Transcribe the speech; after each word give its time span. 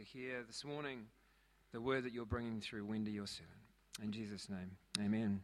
to 0.00 0.18
hear 0.18 0.42
this 0.46 0.64
morning 0.64 1.00
the 1.72 1.80
word 1.80 2.04
that 2.04 2.12
you're 2.12 2.24
bringing 2.24 2.58
through 2.58 2.86
Wendy, 2.86 3.10
your 3.10 3.26
servant. 3.26 3.52
In 4.02 4.12
Jesus' 4.12 4.48
name, 4.48 4.70
amen. 4.98 5.42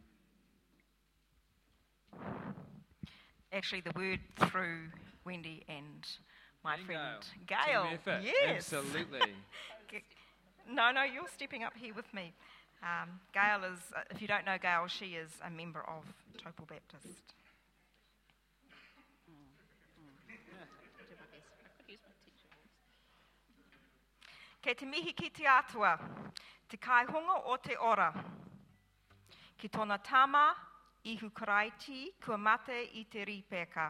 Actually, 3.53 3.83
the 3.83 3.93
word 3.95 4.21
through 4.49 4.79
Wendy 5.27 5.63
and 5.69 6.07
my 6.65 6.79
friend 6.79 7.23
Gail. 7.47 7.85
Gail. 8.07 8.21
Yes. 8.23 8.73
Absolutely. 8.73 9.21
No, 10.69 10.91
no, 10.91 11.05
you're 11.05 11.29
stepping 11.33 11.63
up 11.63 11.75
here 11.77 11.95
with 11.95 12.13
me. 12.13 12.33
Um, 12.83 13.21
Gail 13.33 13.63
is, 13.73 13.79
uh, 13.95 14.01
if 14.11 14.21
you 14.21 14.27
don't 14.27 14.45
know 14.45 14.57
Gail, 14.61 14.89
she 14.89 15.15
is 15.15 15.31
a 15.47 15.49
member 15.49 15.79
of 15.89 16.03
Topol 16.43 16.67
Baptist. 16.67 17.23
Kei 24.67 24.75
te 24.75 24.87
mihi 24.91 25.13
ki 25.15 25.29
te 25.31 25.45
atua, 25.47 25.93
te 26.67 26.77
kaihonga 26.77 27.35
o 27.53 27.55
te 27.63 27.77
ora. 27.79 28.09
Ki 29.55 29.69
tōna 29.71 30.01
tama, 30.03 30.57
ihu 31.07 31.31
karaiti, 31.31 32.01
kua 32.19 32.35
mate 32.37 32.81
i 32.99 33.05
te 33.05 33.23
ripeka. 33.31 33.85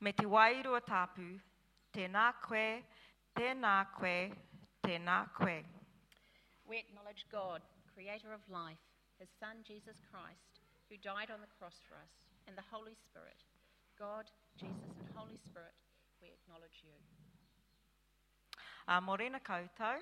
Me 0.00 0.14
te 0.16 0.24
wairua 0.24 0.80
tāpu, 0.80 1.28
tēnā 1.92 2.24
koe, 2.40 2.80
tēnā 3.36 3.74
koe, 3.98 4.16
tēnā 4.80 5.18
koe. 5.36 5.60
We 6.64 6.78
acknowledge 6.78 7.26
God, 7.28 7.60
creator 7.92 8.32
of 8.32 8.40
life, 8.48 8.80
his 9.18 9.28
Son 9.38 9.60
Jesus 9.62 10.00
Christ, 10.08 10.64
who 10.88 10.96
died 10.96 11.28
on 11.28 11.44
the 11.44 11.52
cross 11.58 11.84
for 11.84 12.00
us, 12.00 12.16
and 12.48 12.56
the 12.56 12.64
Holy 12.72 12.96
Spirit. 12.96 13.44
God, 13.98 14.24
Jesus, 14.56 14.96
and 15.04 15.12
Holy 15.14 15.36
Spirit, 15.36 15.76
we 16.22 16.32
acknowledge 16.32 16.80
you. 16.80 16.96
Uh, 18.90 19.00
morena 19.00 19.38
koutou. 19.38 20.00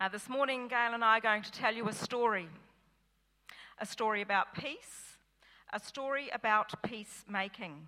Uh, 0.00 0.08
this 0.08 0.28
morning, 0.28 0.66
Gail 0.66 0.92
and 0.92 1.04
I 1.04 1.18
are 1.18 1.20
going 1.20 1.44
to 1.44 1.52
tell 1.52 1.72
you 1.72 1.86
a 1.86 1.92
story. 1.92 2.48
A 3.78 3.86
story 3.86 4.22
about 4.22 4.56
peace, 4.56 5.18
a 5.72 5.78
story 5.78 6.28
about 6.34 6.82
peacemaking, 6.82 7.86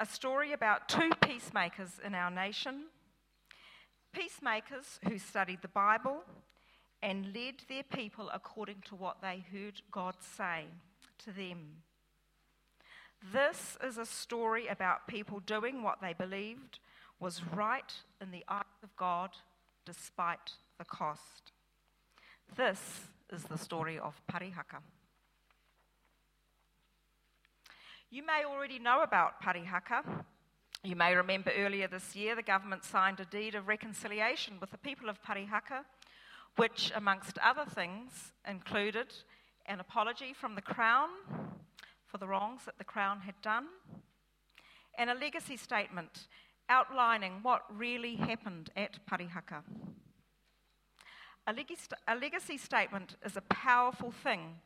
a 0.00 0.06
story 0.06 0.54
about 0.54 0.88
two 0.88 1.10
peacemakers 1.20 2.00
in 2.02 2.14
our 2.14 2.30
nation, 2.30 2.84
peacemakers 4.14 4.98
who 5.06 5.18
studied 5.18 5.60
the 5.60 5.68
Bible 5.68 6.22
and 7.02 7.34
led 7.34 7.56
their 7.68 7.82
people 7.82 8.30
according 8.32 8.82
to 8.88 8.94
what 8.94 9.20
they 9.20 9.44
heard 9.52 9.82
God 9.92 10.14
say 10.20 10.64
to 11.18 11.32
them. 11.32 11.82
This 13.30 13.76
is 13.84 13.98
a 13.98 14.06
story 14.06 14.68
about 14.68 15.06
people 15.06 15.40
doing 15.40 15.82
what 15.82 16.00
they 16.00 16.14
believed 16.14 16.78
was 17.20 17.42
right 17.54 17.92
in 18.20 18.30
the 18.30 18.44
eyes 18.48 18.64
of 18.82 18.94
God 18.96 19.30
despite 19.84 20.52
the 20.78 20.84
cost. 20.84 21.52
This 22.56 22.80
is 23.32 23.44
the 23.44 23.58
story 23.58 23.98
of 23.98 24.20
Parihaka. 24.30 24.80
You 28.10 28.24
may 28.24 28.44
already 28.46 28.78
know 28.78 29.02
about 29.02 29.42
Parihaka. 29.42 30.24
You 30.82 30.96
may 30.96 31.14
remember 31.14 31.50
earlier 31.56 31.88
this 31.88 32.14
year 32.14 32.36
the 32.36 32.42
government 32.42 32.84
signed 32.84 33.20
a 33.20 33.24
deed 33.24 33.54
of 33.54 33.68
reconciliation 33.68 34.54
with 34.60 34.70
the 34.70 34.78
people 34.78 35.08
of 35.08 35.22
Parihaka, 35.22 35.84
which, 36.56 36.92
amongst 36.94 37.36
other 37.38 37.64
things, 37.64 38.32
included 38.48 39.12
an 39.66 39.80
apology 39.80 40.32
from 40.32 40.54
the 40.54 40.62
Crown 40.62 41.08
for 42.06 42.18
the 42.18 42.26
wrongs 42.26 42.64
that 42.64 42.78
the 42.78 42.84
Crown 42.84 43.20
had 43.20 43.34
done, 43.42 43.66
and 44.96 45.10
a 45.10 45.14
legacy 45.14 45.56
statement 45.56 46.28
outlining 46.68 47.40
what 47.42 47.62
really 47.70 48.16
happened 48.16 48.70
at 48.76 48.98
Parihaka. 49.06 49.62
A 51.46 51.54
a 52.06 52.14
legacy 52.14 52.58
statement 52.58 53.16
is 53.24 53.36
a 53.36 53.40
powerful 53.40 54.10
thing 54.10 54.56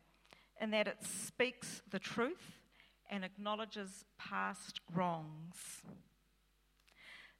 in 0.59 0.71
that 0.71 0.87
it 0.87 0.97
speaks 1.01 1.81
the 1.89 1.99
truth 1.99 2.59
and 3.09 3.23
acknowledges 3.23 4.05
past 4.17 4.81
wrongs. 4.93 5.81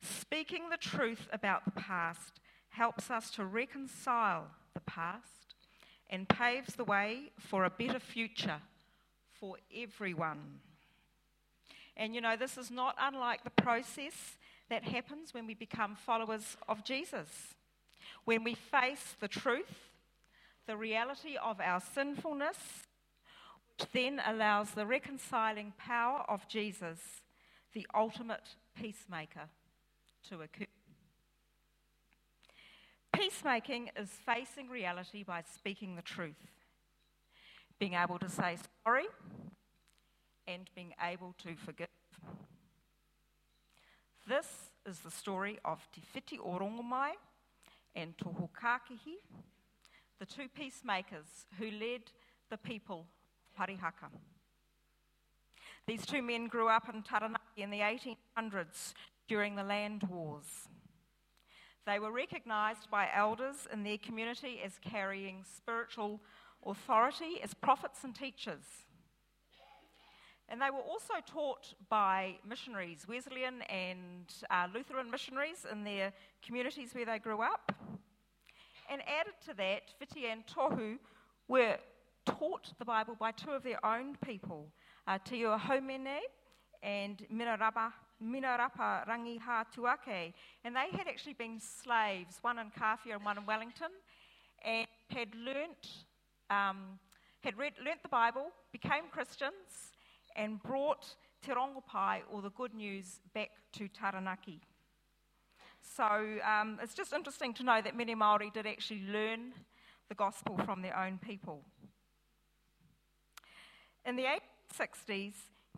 Speaking 0.01 0.69
the 0.69 0.77
truth 0.77 1.27
about 1.31 1.65
the 1.65 1.71
past 1.71 2.39
helps 2.69 3.09
us 3.11 3.29
to 3.31 3.45
reconcile 3.45 4.47
the 4.73 4.81
past 4.81 5.55
and 6.09 6.27
paves 6.27 6.75
the 6.75 6.83
way 6.83 7.31
for 7.37 7.65
a 7.65 7.69
better 7.69 7.99
future 7.99 8.61
for 9.31 9.57
everyone. 9.75 10.59
And 11.95 12.15
you 12.15 12.21
know, 12.21 12.35
this 12.35 12.57
is 12.57 12.71
not 12.71 12.95
unlike 12.99 13.43
the 13.43 13.49
process 13.49 14.37
that 14.69 14.83
happens 14.83 15.33
when 15.33 15.45
we 15.45 15.53
become 15.53 15.95
followers 15.95 16.57
of 16.67 16.83
Jesus. 16.83 17.55
When 18.25 18.43
we 18.43 18.55
face 18.55 19.15
the 19.19 19.27
truth, 19.27 19.89
the 20.65 20.77
reality 20.77 21.35
of 21.41 21.59
our 21.59 21.81
sinfulness, 21.81 22.57
which 23.77 23.89
then 23.91 24.21
allows 24.25 24.71
the 24.71 24.85
reconciling 24.85 25.73
power 25.77 26.23
of 26.29 26.47
Jesus, 26.47 26.99
the 27.73 27.85
ultimate 27.93 28.55
peacemaker, 28.79 29.49
to 30.29 30.41
occur. 30.41 30.65
Peacemaking 33.11 33.89
is 33.95 34.09
facing 34.25 34.69
reality 34.69 35.23
by 35.23 35.43
speaking 35.53 35.95
the 35.95 36.01
truth, 36.01 36.51
being 37.79 37.93
able 37.93 38.17
to 38.19 38.29
say 38.29 38.57
sorry, 38.83 39.05
and 40.47 40.69
being 40.75 40.93
able 41.01 41.35
to 41.43 41.55
forgive. 41.55 41.87
This 44.25 44.47
is 44.85 44.99
the 44.99 45.11
story 45.11 45.59
of 45.65 45.85
Te 45.91 46.01
Whiti 46.15 46.39
o 46.39 46.57
Rongomai 46.57 47.11
and 47.93 48.17
Tohu 48.17 48.47
Kākahi, 48.57 49.17
the 50.17 50.25
two 50.25 50.47
peacemakers 50.47 51.45
who 51.59 51.65
led 51.65 52.03
the 52.49 52.55
people 52.57 53.05
Parihaka. 53.59 54.09
These 55.85 56.05
two 56.05 56.21
men 56.21 56.47
grew 56.47 56.69
up 56.69 56.87
in 56.87 57.03
Taranaki 57.03 57.57
in 57.57 57.69
the 57.69 57.81
1800s 57.81 58.93
during 59.27 59.57
the 59.57 59.63
land 59.63 60.03
wars. 60.03 60.69
They 61.85 61.99
were 61.99 62.13
recognised 62.13 62.89
by 62.89 63.09
elders 63.13 63.67
in 63.73 63.83
their 63.83 63.97
community 63.97 64.61
as 64.63 64.79
carrying 64.81 65.43
spiritual 65.43 66.21
authority 66.65 67.41
as 67.43 67.53
prophets 67.53 68.05
and 68.05 68.15
teachers. 68.15 68.82
And 70.53 70.61
they 70.61 70.69
were 70.69 70.83
also 70.87 71.15
taught 71.25 71.73
by 71.89 72.35
missionaries, 72.47 73.07
Wesleyan 73.09 73.63
and 73.63 74.31
uh, 74.51 74.67
Lutheran 74.71 75.09
missionaries 75.09 75.65
in 75.71 75.83
their 75.83 76.13
communities 76.45 76.93
where 76.93 77.07
they 77.07 77.17
grew 77.17 77.41
up. 77.41 77.71
And 78.87 79.01
added 79.01 79.33
to 79.47 79.55
that, 79.55 79.95
Whiti 79.99 80.31
and 80.31 80.45
Tohu 80.45 80.99
were 81.47 81.77
taught 82.27 82.71
the 82.77 82.85
Bible 82.85 83.15
by 83.19 83.31
two 83.31 83.49
of 83.49 83.63
their 83.63 83.83
own 83.83 84.15
people, 84.23 84.67
uh, 85.07 85.17
Te 85.25 85.37
Ua 85.37 85.57
Haumene 85.57 86.19
and 86.83 87.25
Minarapa, 87.33 87.91
Minarapa 88.23 89.07
Rangiha 89.07 89.65
Tuake. 89.75 90.33
And 90.63 90.75
they 90.75 90.95
had 90.95 91.07
actually 91.07 91.33
been 91.33 91.59
slaves, 91.59 92.37
one 92.43 92.59
in 92.59 92.67
Kawhia 92.79 93.15
and 93.15 93.25
one 93.25 93.39
in 93.39 93.45
Wellington, 93.47 93.89
and 94.63 94.85
had 95.09 95.29
learnt, 95.33 96.05
um, 96.51 96.99
had 97.41 97.57
read, 97.57 97.73
learnt 97.83 98.03
the 98.03 98.09
Bible, 98.09 98.51
became 98.71 99.05
Christians, 99.11 99.92
and 100.35 100.61
brought 100.61 101.15
Te 101.43 101.51
Rongopai, 101.51 102.21
or 102.31 102.41
the 102.41 102.51
good 102.51 102.73
news, 102.73 103.19
back 103.33 103.51
to 103.73 103.87
Taranaki. 103.87 104.61
So 105.81 106.03
um, 106.03 106.79
it's 106.81 106.93
just 106.93 107.13
interesting 107.13 107.53
to 107.55 107.63
know 107.63 107.81
that 107.81 107.95
many 107.95 108.15
Māori 108.15 108.51
did 108.53 108.65
actually 108.65 109.03
learn 109.11 109.53
the 110.09 110.15
gospel 110.15 110.57
from 110.65 110.81
their 110.81 110.97
own 110.97 111.19
people. 111.19 111.63
In 114.05 114.15
the 114.15 114.23
1860s, 114.23 115.33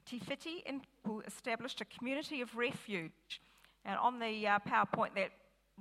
Te 0.05 0.19
Whiti 0.19 0.61
and 0.65 0.81
established 1.25 1.81
a 1.81 1.85
community 1.85 2.41
of 2.41 2.55
refuge. 2.55 3.41
And 3.83 3.97
on 3.97 4.19
the 4.19 4.47
uh, 4.47 4.59
PowerPoint, 4.67 5.15
that 5.15 5.31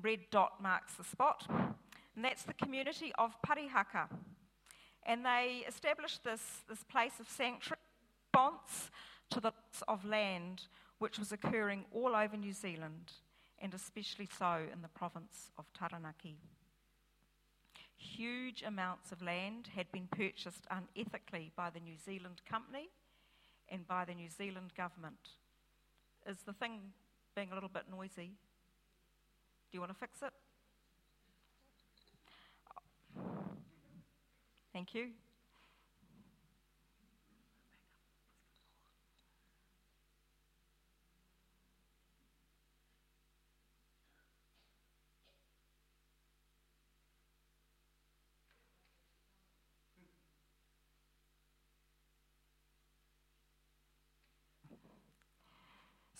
red 0.03 0.21
dot 0.31 0.62
marks 0.62 0.95
the 0.95 1.05
spot. 1.05 1.47
And 1.49 2.25
that's 2.25 2.44
the 2.44 2.55
community 2.55 3.12
of 3.19 3.35
Parihaka. 3.47 4.09
And 5.06 5.25
they 5.25 5.65
established 5.69 6.25
this, 6.25 6.41
this 6.69 6.82
place 6.85 7.21
of 7.21 7.29
sanctuary 7.29 7.79
response 8.35 8.91
to 9.31 9.41
the 9.41 9.47
loss 9.47 9.83
of 9.87 10.05
land 10.05 10.63
which 10.99 11.19
was 11.19 11.33
occurring 11.33 11.85
all 11.93 12.17
over 12.17 12.37
New 12.37 12.53
Zealand, 12.53 13.13
and 13.61 13.75
especially 13.75 14.29
so 14.39 14.63
in 14.73 14.83
the 14.83 14.89
province 14.89 15.51
of 15.59 15.67
Taranaki. 15.73 16.37
Huge 17.97 18.63
amounts 18.67 19.13
of 19.13 19.23
land 19.23 19.71
had 19.75 19.91
been 19.93 20.09
purchased 20.11 20.67
unethically 20.69 21.51
by 21.57 21.71
the 21.71 21.81
New 21.81 21.97
Zealand 22.05 22.41
company 22.49 22.89
and 23.69 23.87
by 23.87 24.05
the 24.05 24.15
New 24.15 24.29
Zealand 24.29 24.73
government. 24.77 25.31
Is 26.29 26.39
the 26.45 26.53
thing 26.53 26.81
being 27.35 27.51
a 27.53 27.55
little 27.55 27.69
bit 27.69 27.85
noisy? 27.91 28.33
Do 29.71 29.77
you 29.77 29.81
want 29.81 29.93
to 29.93 29.99
fix 29.99 30.23
it? 30.23 30.33
Thank 34.73 34.95
you. 34.95 35.11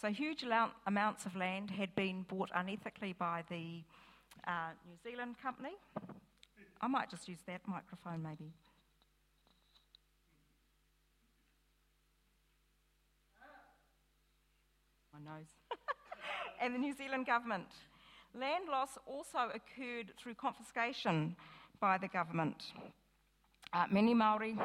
So 0.01 0.11
huge 0.11 0.43
amount, 0.43 0.73
amounts 0.87 1.27
of 1.27 1.37
land 1.37 1.71
had 1.71 1.95
been 1.95 2.23
bought 2.29 2.51
unethically 2.51 3.17
by 3.17 3.45
the 3.49 3.83
uh, 4.47 4.71
New 4.87 4.97
Zealand 5.03 5.37
company. 5.43 5.73
I 6.81 6.89
might 6.89 7.11
just 7.11 7.29
use 7.29 7.39
that 7.47 7.61
microphone 7.67 8.23
maybe. 8.23 8.53
My 15.13 15.37
nose. 15.37 15.47
and 16.61 16.75
the 16.75 16.79
New 16.79 16.93
Zealand 16.93 17.27
government. 17.27 17.69
Land 18.35 18.65
loss 18.69 18.99
also 19.07 19.51
occurred 19.55 20.13
through 20.19 20.35
confiscation 20.35 21.37
by 21.81 21.99
the 21.99 22.09
government. 22.09 22.73
Uh, 23.73 23.87
many 23.91 24.15
Maori. 24.15 24.59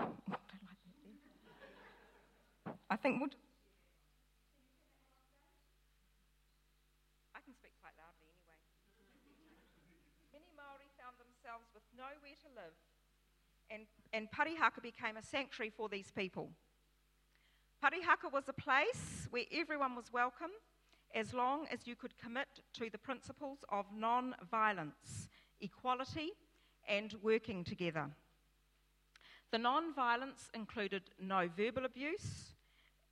I 2.89 2.95
think 2.95 3.21
would. 3.21 3.35
I 7.35 7.39
can 7.43 7.53
speak 7.53 7.75
quite 7.83 7.93
loudly 7.99 8.31
anyway. 8.31 8.55
Many 10.33 10.47
Maori 10.55 10.87
found 10.95 11.19
themselves 11.19 11.67
with 11.75 11.83
nowhere 11.93 12.39
to 12.41 12.47
live, 12.59 12.73
and, 13.71 13.85
and 14.11 14.27
Parihaka 14.31 14.81
became 14.81 15.15
a 15.17 15.23
sanctuary 15.23 15.69
for 15.69 15.87
these 15.87 16.11
people. 16.11 16.49
Parihaka 17.83 18.31
was 18.31 18.43
a 18.49 18.53
place 18.53 19.27
where 19.29 19.43
everyone 19.51 19.95
was 19.95 20.11
welcome 20.11 20.51
as 21.15 21.33
long 21.33 21.65
as 21.71 21.87
you 21.87 21.95
could 21.95 22.17
commit 22.17 22.47
to 22.73 22.89
the 22.89 22.97
principles 22.97 23.59
of 23.69 23.85
non 23.95 24.35
violence, 24.51 25.29
equality, 25.61 26.31
and 26.87 27.15
working 27.21 27.63
together. 27.63 28.09
The 29.51 29.57
non 29.57 29.93
violence 29.93 30.49
included 30.53 31.03
no 31.19 31.49
verbal 31.55 31.85
abuse, 31.85 32.55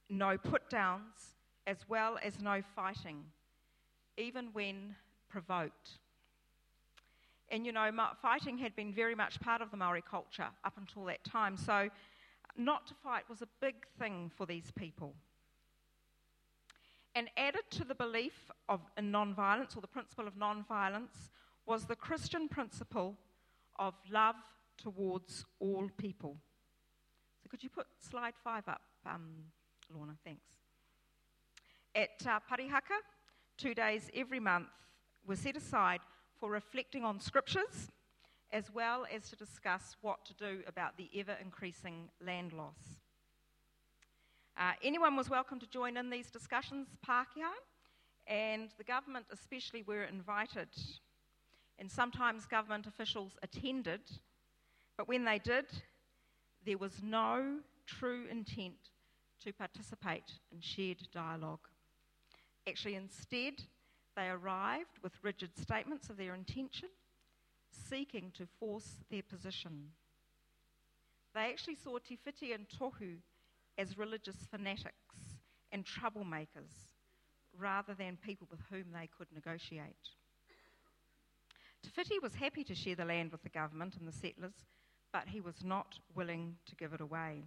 no 0.10 0.38
put 0.38 0.70
downs, 0.70 1.36
as 1.66 1.78
well 1.88 2.18
as 2.22 2.42
no 2.42 2.62
fighting, 2.76 3.24
even 4.18 4.50
when 4.52 4.96
provoked. 5.30 6.00
And 7.50 7.66
you 7.66 7.72
know, 7.72 7.90
fighting 8.22 8.58
had 8.58 8.76
been 8.76 8.94
very 8.94 9.16
much 9.16 9.40
part 9.40 9.62
of 9.62 9.72
the 9.72 9.78
Maori 9.78 10.04
culture 10.10 10.48
up 10.66 10.74
until 10.78 11.06
that 11.06 11.24
time, 11.24 11.56
so 11.56 11.90
not 12.58 12.88
to 12.88 12.94
fight 12.94 13.24
was 13.30 13.42
a 13.42 13.48
big 13.62 13.76
thing 14.00 14.32
for 14.36 14.46
these 14.46 14.72
people. 14.72 15.14
And 17.16 17.30
added 17.38 17.64
to 17.72 17.84
the 17.84 17.96
belief 17.96 18.52
of 18.68 18.82
non-violence, 19.02 19.76
or 19.76 19.82
the 19.82 19.88
principle 19.88 20.28
of 20.28 20.36
non-violence, 20.36 21.32
was 21.66 21.86
the 21.86 21.96
Christian 21.96 22.48
principle 22.48 23.16
of 23.80 23.94
love 24.12 24.36
towards 24.78 25.46
all 25.60 25.90
people. 25.98 26.38
So, 27.42 27.50
could 27.50 27.64
you 27.64 27.70
put 27.70 27.88
slide 28.00 28.34
five 28.44 28.68
up, 28.68 28.82
um, 29.06 29.30
Lorna? 29.94 30.16
Thanks. 30.24 30.58
At 31.96 32.28
uh, 32.28 32.40
Parihaka, 32.52 33.00
two 33.58 33.74
days 33.74 34.10
every 34.16 34.40
month 34.40 34.68
were 35.26 35.36
set 35.36 35.58
aside 35.58 36.02
for 36.40 36.50
reflecting 36.50 37.04
on 37.04 37.20
scriptures 37.20 37.90
as 38.52 38.74
well 38.74 39.06
as 39.14 39.30
to 39.30 39.36
discuss 39.36 39.96
what 40.02 40.24
to 40.26 40.34
do 40.34 40.62
about 40.68 40.98
the 40.98 41.10
ever 41.18 41.36
increasing 41.42 42.10
land 42.26 42.54
loss. 42.54 42.98
Uh, 44.58 44.72
anyone 44.84 45.16
was 45.16 45.30
welcome 45.30 45.60
to 45.60 45.68
join 45.68 45.98
in 45.98 46.10
these 46.10 46.32
discussions, 46.32 46.88
Pākehā, 47.08 47.52
and 48.28 48.70
the 48.78 48.84
government 48.84 49.26
especially 49.32 49.84
were 49.84 50.04
invited. 50.06 50.70
And 51.80 51.92
sometimes 51.92 52.46
government 52.46 52.88
officials 52.88 53.38
attended, 53.44 54.02
but 54.98 55.08
when 55.08 55.26
they 55.26 55.40
did, 55.40 55.66
there 56.66 56.78
was 56.78 56.94
no 57.04 57.60
true 57.86 58.26
intent 58.32 58.92
to 59.44 59.54
participate 59.54 60.32
in 60.52 60.60
shared 60.60 61.08
dialogue. 61.14 61.68
Actually, 62.68 62.96
instead, 62.96 63.62
they 64.18 64.30
arrived 64.30 64.98
with 65.04 65.14
rigid 65.22 65.56
statements 65.56 66.10
of 66.10 66.18
their 66.18 66.34
intention 66.34 66.90
seeking 67.90 68.32
to 68.36 68.48
force 68.60 69.04
their 69.12 69.22
position. 69.22 69.92
They 71.36 71.52
actually 71.52 71.76
saw 71.76 72.00
Te 72.00 72.18
Whiti 72.26 72.54
and 72.54 72.66
Tohu 72.68 73.18
as 73.78 73.98
religious 73.98 74.36
fanatics 74.50 75.16
and 75.72 75.86
troublemakers 75.86 76.96
rather 77.58 77.94
than 77.94 78.18
people 78.18 78.48
with 78.50 78.60
whom 78.72 78.86
they 78.92 79.08
could 79.16 79.28
negotiate. 79.34 80.10
Te 81.84 81.92
Whiti 81.96 82.22
was 82.22 82.34
happy 82.34 82.64
to 82.64 82.74
share 82.74 82.96
the 82.96 83.06
land 83.06 83.32
with 83.32 83.44
the 83.44 83.50
government 83.50 83.98
and 83.98 84.08
the 84.08 84.12
settlers, 84.12 84.66
but 85.14 85.28
he 85.28 85.40
was 85.40 85.64
not 85.64 86.00
willing 86.16 86.56
to 86.66 86.76
give 86.76 86.94
it 86.94 87.02
away. 87.02 87.44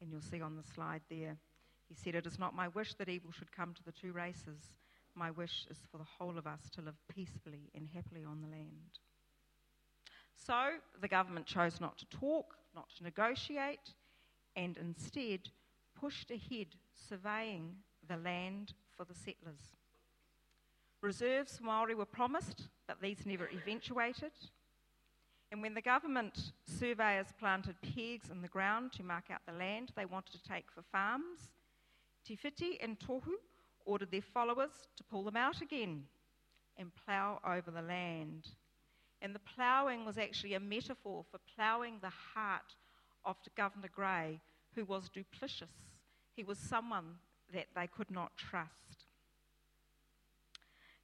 And 0.00 0.10
you'll 0.10 0.20
see 0.20 0.42
on 0.42 0.56
the 0.56 0.68
slide 0.74 1.02
there, 1.08 1.36
he 1.88 1.94
said, 1.94 2.16
It 2.16 2.26
is 2.26 2.38
not 2.38 2.56
my 2.56 2.66
wish 2.68 2.94
that 2.94 3.08
evil 3.08 3.30
should 3.30 3.52
come 3.52 3.74
to 3.74 3.84
the 3.84 3.92
two 3.92 4.12
races 4.12 4.74
my 5.16 5.30
wish 5.30 5.66
is 5.70 5.78
for 5.90 5.98
the 5.98 6.04
whole 6.18 6.38
of 6.38 6.46
us 6.46 6.70
to 6.74 6.80
live 6.80 6.96
peacefully 7.08 7.70
and 7.74 7.88
happily 7.94 8.24
on 8.24 8.40
the 8.40 8.48
land. 8.48 8.98
So 10.34 10.72
the 11.00 11.08
government 11.08 11.46
chose 11.46 11.80
not 11.80 11.98
to 11.98 12.06
talk, 12.06 12.56
not 12.74 12.88
to 12.96 13.04
negotiate, 13.04 13.94
and 14.56 14.76
instead 14.76 15.48
pushed 15.98 16.30
ahead 16.30 16.68
surveying 17.08 17.76
the 18.08 18.16
land 18.16 18.74
for 18.96 19.04
the 19.04 19.14
settlers. 19.14 19.76
Reserves 21.00 21.60
Maori 21.62 21.94
were 21.94 22.04
promised, 22.04 22.68
but 22.86 23.00
these 23.00 23.26
never 23.26 23.48
eventuated. 23.52 24.32
And 25.52 25.62
when 25.62 25.74
the 25.74 25.82
government 25.82 26.52
surveyors 26.66 27.28
planted 27.38 27.76
pegs 27.82 28.30
in 28.30 28.42
the 28.42 28.48
ground 28.48 28.92
to 28.94 29.02
mark 29.02 29.24
out 29.30 29.42
the 29.46 29.52
land 29.52 29.92
they 29.94 30.06
wanted 30.06 30.32
to 30.32 30.48
take 30.48 30.70
for 30.74 30.82
farms, 30.82 31.52
Te 32.26 32.36
Whiti 32.42 32.78
and 32.82 32.98
Tohu 32.98 33.34
ordered 33.84 34.10
their 34.10 34.22
followers 34.22 34.70
to 34.96 35.04
pull 35.04 35.24
them 35.24 35.36
out 35.36 35.60
again 35.60 36.04
and 36.76 36.90
plough 37.04 37.40
over 37.46 37.70
the 37.70 37.82
land. 37.82 38.48
And 39.22 39.34
the 39.34 39.40
ploughing 39.40 40.04
was 40.04 40.18
actually 40.18 40.54
a 40.54 40.60
metaphor 40.60 41.24
for 41.30 41.38
ploughing 41.54 41.98
the 42.00 42.12
heart 42.34 42.74
of 43.24 43.36
Governor 43.56 43.88
Grey, 43.94 44.40
who 44.74 44.84
was 44.84 45.08
duplicitous. 45.08 45.96
He 46.34 46.44
was 46.44 46.58
someone 46.58 47.16
that 47.52 47.66
they 47.74 47.86
could 47.86 48.10
not 48.10 48.36
trust. 48.36 49.06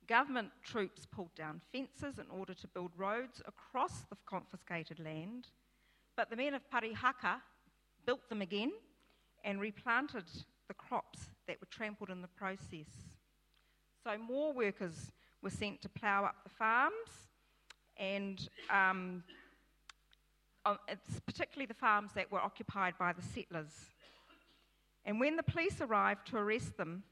Government 0.06 0.50
troops 0.65 1.06
pulled 1.06 1.35
down 1.37 1.61
fences 1.73 2.19
in 2.19 2.27
order 2.31 2.53
to 2.53 2.67
build 2.67 2.91
roads 2.97 3.41
across 3.46 4.01
the 4.10 4.17
confiscated 4.27 4.99
land, 4.99 5.46
but 6.17 6.29
the 6.31 6.37
men 6.37 6.55
of 6.55 6.69
Parihaka 6.69 7.41
built 8.05 8.29
them 8.29 8.43
again 8.43 8.72
and 9.44 9.60
replanted 9.60 10.25
the 10.70 10.74
crops 10.74 11.31
that 11.48 11.60
were 11.60 11.67
trampled 11.69 12.10
in 12.10 12.22
the 12.22 12.29
process. 12.29 12.86
So 14.05 14.17
more 14.17 14.53
workers 14.53 15.10
were 15.43 15.50
sent 15.50 15.82
to 15.82 15.89
plough 15.89 16.24
up 16.27 16.36
the 16.44 16.50
farms, 16.50 17.10
and 17.98 18.48
um, 18.70 19.24
it's 20.86 21.19
particularly 21.27 21.67
the 21.67 21.74
farms 21.74 22.12
that 22.15 22.31
were 22.31 22.39
occupied 22.39 22.94
by 23.00 23.12
the 23.12 23.20
settlers. 23.20 23.72
And 25.05 25.19
when 25.19 25.34
the 25.34 25.43
police 25.43 25.81
arrived 25.81 26.29
to 26.29 26.36
arrest 26.36 26.77
them, 26.77 27.03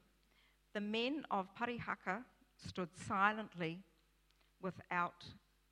the 0.73 0.79
men 0.79 1.25
of 1.29 1.53
Parihaka 1.53 2.23
stood 2.65 2.89
silently 3.07 3.79
without 4.61 5.25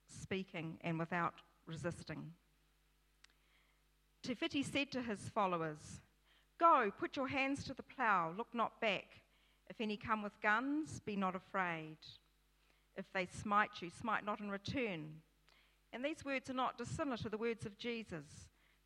speaking 0.07 0.77
and 0.81 0.99
without 0.99 1.35
resisting. 1.65 2.33
Te 4.23 4.35
Whiti 4.35 4.65
said 4.65 4.91
to 4.91 5.01
his 5.01 5.29
followers, 5.29 6.01
Go, 6.59 6.91
put 6.97 7.15
your 7.15 7.27
hands 7.27 7.63
to 7.65 7.73
the 7.73 7.83
plough, 7.83 8.33
look 8.35 8.47
not 8.53 8.79
back. 8.81 9.05
If 9.69 9.79
any 9.79 9.97
come 9.97 10.23
with 10.23 10.39
guns, 10.41 11.01
be 11.05 11.15
not 11.15 11.35
afraid. 11.35 11.97
If 12.95 13.05
they 13.13 13.27
smite 13.27 13.81
you, 13.81 13.89
smite 13.89 14.25
not 14.25 14.39
in 14.39 14.49
return. 14.49 15.21
And 15.93 16.03
these 16.03 16.25
words 16.25 16.49
are 16.49 16.53
not 16.53 16.77
dissimilar 16.77 17.17
to 17.17 17.29
the 17.29 17.37
words 17.37 17.65
of 17.65 17.77
Jesus. 17.77 18.25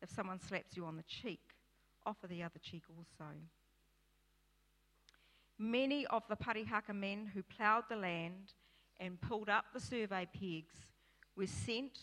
If 0.02 0.10
someone 0.10 0.40
slaps 0.40 0.76
you 0.76 0.84
on 0.84 0.96
the 0.96 1.04
cheek, 1.04 1.40
offer 2.04 2.26
the 2.26 2.42
other 2.42 2.58
cheek 2.60 2.82
also. 2.90 3.30
Many 5.58 6.06
of 6.06 6.24
the 6.28 6.36
Parihaka 6.36 6.94
men 6.94 7.30
who 7.32 7.42
ploughed 7.42 7.84
the 7.88 7.96
land 7.96 8.52
and 8.98 9.20
pulled 9.20 9.48
up 9.48 9.66
the 9.72 9.80
survey 9.80 10.26
pegs 10.32 10.74
were 11.36 11.46
sent 11.46 11.98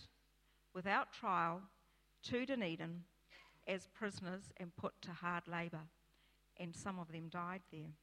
without 0.73 1.13
trial 1.13 1.61
to 2.23 2.45
Dunedin 2.45 3.03
as 3.69 3.87
prisoners 3.87 4.51
and 4.57 4.75
put 4.75 4.99
to 5.03 5.11
hard 5.11 5.47
labour, 5.47 5.87
and 6.57 6.75
some 6.75 6.99
of 6.99 7.11
them 7.11 7.29
died 7.29 7.61
there. 7.71 7.93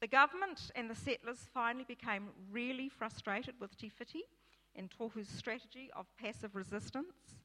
The 0.00 0.08
government 0.08 0.70
and 0.74 0.90
the 0.90 0.94
settlers 0.94 1.46
finally 1.54 1.84
became 1.86 2.30
really 2.50 2.88
frustrated 2.88 3.54
with 3.60 3.76
Te 3.78 3.92
and 4.74 4.90
Tohu's 4.90 5.28
strategy 5.28 5.90
of 5.94 6.06
passive 6.18 6.56
resistance, 6.56 7.36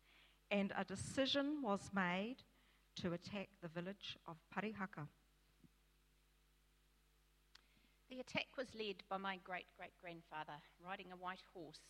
and 0.50 0.74
a 0.78 0.84
decision 0.84 1.62
was 1.62 1.92
made 1.94 2.38
to 2.96 3.14
attack 3.14 3.50
the 3.62 3.68
village 3.68 4.18
of 4.28 4.38
Parihaka. 4.56 5.08
The 8.10 8.20
attack 8.20 8.48
was 8.58 8.68
led 8.74 9.04
by 9.10 9.18
my 9.18 9.38
great 9.44 9.66
great 9.78 9.92
grandfather 10.02 10.62
riding 10.84 11.12
a 11.12 11.18
white 11.18 11.44
horse 11.54 11.82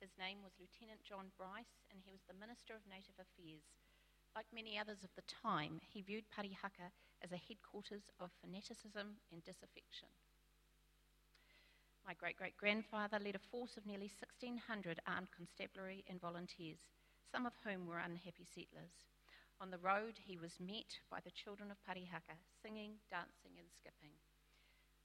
his 0.00 0.14
name 0.18 0.42
was 0.42 0.54
Lieutenant 0.58 1.02
John 1.02 1.34
Bryce, 1.36 1.82
and 1.90 1.98
he 1.98 2.14
was 2.14 2.22
the 2.26 2.38
Minister 2.38 2.74
of 2.74 2.86
Native 2.86 3.18
Affairs. 3.18 3.66
Like 4.34 4.46
many 4.54 4.78
others 4.78 5.02
of 5.02 5.10
the 5.18 5.26
time, 5.26 5.82
he 5.90 6.02
viewed 6.02 6.30
Parihaka 6.30 6.94
as 7.22 7.32
a 7.34 7.44
headquarters 7.50 8.06
of 8.22 8.30
fanaticism 8.40 9.18
and 9.32 9.42
disaffection. 9.42 10.08
My 12.06 12.14
great 12.14 12.38
great 12.38 12.56
grandfather 12.56 13.18
led 13.18 13.34
a 13.34 13.50
force 13.50 13.76
of 13.76 13.84
nearly 13.84 14.10
1,600 14.40 15.02
armed 15.06 15.28
constabulary 15.34 16.04
and 16.08 16.20
volunteers, 16.20 16.78
some 17.30 17.44
of 17.44 17.52
whom 17.64 17.86
were 17.86 17.98
unhappy 17.98 18.46
settlers. 18.54 18.94
On 19.60 19.70
the 19.70 19.82
road, 19.82 20.14
he 20.16 20.38
was 20.38 20.60
met 20.60 20.94
by 21.10 21.18
the 21.20 21.34
children 21.34 21.70
of 21.70 21.82
Parihaka, 21.84 22.38
singing, 22.62 22.94
dancing, 23.10 23.58
and 23.58 23.68
skipping. 23.74 24.14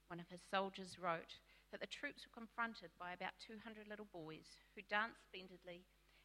One 0.06 0.20
of 0.20 0.30
his 0.30 0.40
soldiers 0.50 0.96
wrote 0.98 1.34
that 1.74 1.80
the 1.80 1.86
troops 1.88 2.22
were 2.24 2.40
confronted 2.40 2.90
by 3.00 3.12
about 3.12 3.32
200 3.44 3.88
little 3.88 4.06
boys 4.12 4.54
who 4.76 4.82
danced 4.88 5.24
splendidly, 5.26 5.82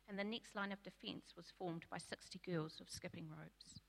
and 0.07 0.19
the 0.19 0.23
next 0.23 0.55
line 0.55 0.71
of 0.71 0.83
defence 0.83 1.33
was 1.35 1.51
formed 1.57 1.85
by 1.89 1.97
60 1.97 2.39
girls 2.45 2.75
with 2.77 2.87
skipping 2.87 3.25
ropes. 3.27 3.81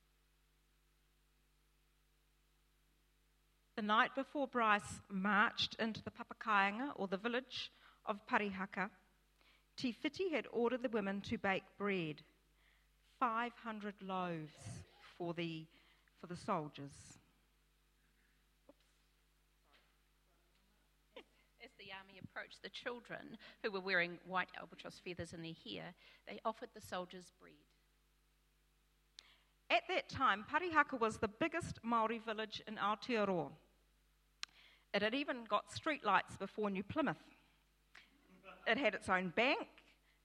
The 3.76 3.82
night 3.82 4.14
before 4.14 4.48
Bryce 4.48 5.02
marched 5.10 5.76
into 5.78 6.02
the 6.02 6.10
Papakainga, 6.10 6.92
or 6.96 7.08
the 7.08 7.18
village 7.18 7.70
of 8.06 8.26
Parihaka, 8.26 8.88
Te 9.76 9.94
Whiti 10.02 10.32
had 10.32 10.46
ordered 10.52 10.82
the 10.82 10.88
women 10.88 11.20
to 11.28 11.36
bake 11.36 11.64
bread 11.76 12.22
500 13.18 13.96
loaves 14.00 14.82
for 15.18 15.34
the, 15.34 15.66
for 16.22 16.26
the 16.26 16.36
soldiers. 16.36 17.18
As 21.62 21.70
the 21.78 21.92
army 21.92 22.18
approached 22.30 22.62
the 22.62 22.68
children, 22.68 23.36
who 23.62 23.70
were 23.70 23.80
wearing 23.80 24.18
white 24.26 24.48
albatross 24.58 25.00
feathers 25.04 25.32
in 25.32 25.42
their 25.42 25.54
hair, 25.64 25.94
they 26.28 26.38
offered 26.44 26.68
the 26.74 26.80
soldiers 26.80 27.32
bread. 27.40 27.52
At 29.70 29.82
that 29.88 30.08
time, 30.08 30.44
Parihaka 30.50 30.98
was 30.98 31.18
the 31.18 31.28
biggest 31.28 31.78
Maori 31.82 32.18
village 32.18 32.62
in 32.66 32.76
Aotearoa. 32.76 33.50
It 34.92 35.02
had 35.02 35.14
even 35.14 35.44
got 35.48 35.72
street 35.72 36.04
lights 36.04 36.36
before 36.36 36.70
New 36.70 36.82
Plymouth. 36.82 37.22
It 38.66 38.76
had 38.76 38.94
its 38.94 39.08
own 39.08 39.32
bank, 39.36 39.68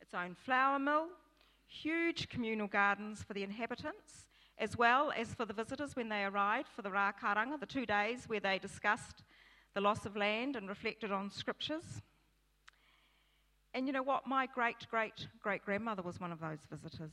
its 0.01 0.13
own 0.13 0.35
flour 0.35 0.79
mill, 0.79 1.07
huge 1.67 2.29
communal 2.29 2.67
gardens 2.67 3.23
for 3.23 3.33
the 3.33 3.43
inhabitants, 3.43 4.25
as 4.57 4.77
well 4.77 5.11
as 5.15 5.33
for 5.35 5.45
the 5.45 5.53
visitors 5.53 5.95
when 5.95 6.09
they 6.09 6.23
arrived 6.23 6.69
for 6.75 6.81
the 6.81 6.89
Rā 6.89 7.13
Karanga, 7.21 7.59
the 7.59 7.65
two 7.65 7.85
days 7.85 8.25
where 8.27 8.39
they 8.39 8.57
discussed 8.57 9.23
the 9.75 9.81
loss 9.81 10.05
of 10.05 10.15
land 10.15 10.55
and 10.55 10.67
reflected 10.67 11.11
on 11.11 11.29
scriptures. 11.29 12.01
And 13.73 13.85
you 13.85 13.93
know 13.93 14.03
what? 14.03 14.25
My 14.25 14.47
great 14.47 14.87
great 14.89 15.27
great 15.43 15.63
grandmother 15.63 16.01
was 16.01 16.19
one 16.19 16.31
of 16.31 16.39
those 16.39 16.59
visitors. 16.71 17.11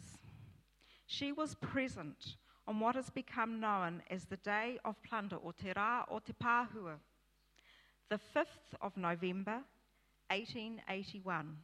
She 1.06 1.32
was 1.32 1.56
present 1.56 2.36
on 2.68 2.78
what 2.78 2.94
has 2.94 3.10
become 3.10 3.58
known 3.58 4.00
as 4.08 4.24
the 4.24 4.36
Day 4.36 4.78
of 4.84 4.94
Plunder, 5.02 5.36
or 5.36 5.52
Te 5.52 5.72
Rā 5.74 6.04
o 6.08 6.20
Te 6.20 6.32
Pāhua, 6.32 6.94
the 8.08 8.20
5th 8.34 8.78
of 8.80 8.96
November, 8.96 9.58
1881. 10.30 11.56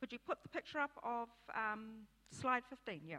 Could 0.00 0.12
you 0.12 0.18
put 0.18 0.42
the 0.42 0.48
picture 0.48 0.80
up 0.80 0.90
of 1.04 1.28
um, 1.54 2.06
slide 2.32 2.64
15? 2.68 3.02
Yeah. 3.06 3.18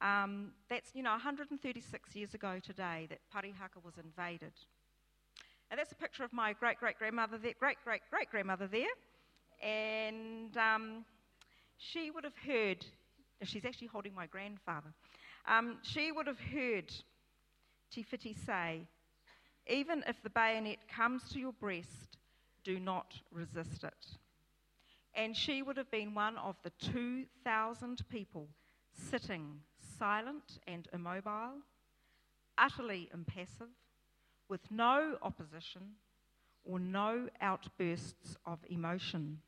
Um, 0.00 0.50
that's, 0.68 0.90
you 0.94 1.04
know, 1.04 1.12
136 1.12 2.16
years 2.16 2.34
ago 2.34 2.58
today 2.60 3.06
that 3.08 3.20
Parihaka 3.32 3.82
was 3.84 3.94
invaded. 4.02 4.52
And 5.72 5.78
that's 5.78 5.92
a 5.92 5.94
picture 5.94 6.22
of 6.22 6.34
my 6.34 6.52
great 6.52 6.78
great 6.78 6.98
grandmother 6.98 7.38
there, 7.38 7.54
great 7.58 7.78
great 7.82 8.02
great 8.10 8.30
grandmother 8.30 8.66
there. 8.66 8.92
And 9.66 10.54
um, 10.58 11.06
she 11.78 12.10
would 12.10 12.24
have 12.24 12.36
heard, 12.36 12.84
she's 13.44 13.64
actually 13.64 13.86
holding 13.86 14.14
my 14.14 14.26
grandfather, 14.26 14.92
um, 15.48 15.78
she 15.80 16.12
would 16.12 16.26
have 16.26 16.38
heard 16.38 16.92
Te 17.90 18.04
Whiti 18.04 18.36
say, 18.44 18.86
even 19.66 20.04
if 20.06 20.22
the 20.22 20.28
bayonet 20.28 20.76
comes 20.94 21.22
to 21.30 21.38
your 21.38 21.54
breast, 21.54 22.18
do 22.64 22.78
not 22.78 23.14
resist 23.30 23.82
it. 23.82 24.18
And 25.14 25.34
she 25.34 25.62
would 25.62 25.78
have 25.78 25.90
been 25.90 26.12
one 26.12 26.36
of 26.36 26.56
the 26.62 26.72
2,000 26.92 28.06
people 28.10 28.46
sitting 28.92 29.60
silent 29.98 30.58
and 30.66 30.86
immobile, 30.92 31.62
utterly 32.58 33.08
impassive, 33.14 33.68
with 34.52 34.70
no 34.70 35.16
opposition 35.22 35.80
or 36.62 36.78
no 36.78 37.26
outbursts 37.40 38.36
of 38.44 38.58
emotion. 38.68 39.38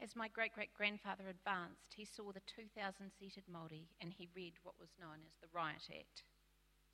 As 0.00 0.14
my 0.14 0.28
great 0.28 0.54
great 0.54 0.72
grandfather 0.72 1.24
advanced, 1.28 1.90
he 1.92 2.04
saw 2.04 2.30
the 2.30 2.46
2,000 2.46 3.10
seated 3.18 3.42
Māori 3.52 3.82
and 4.00 4.12
he 4.16 4.28
read 4.36 4.52
what 4.62 4.78
was 4.78 4.90
known 5.00 5.26
as 5.26 5.34
the 5.42 5.48
Riot 5.52 5.90
Act, 5.90 6.22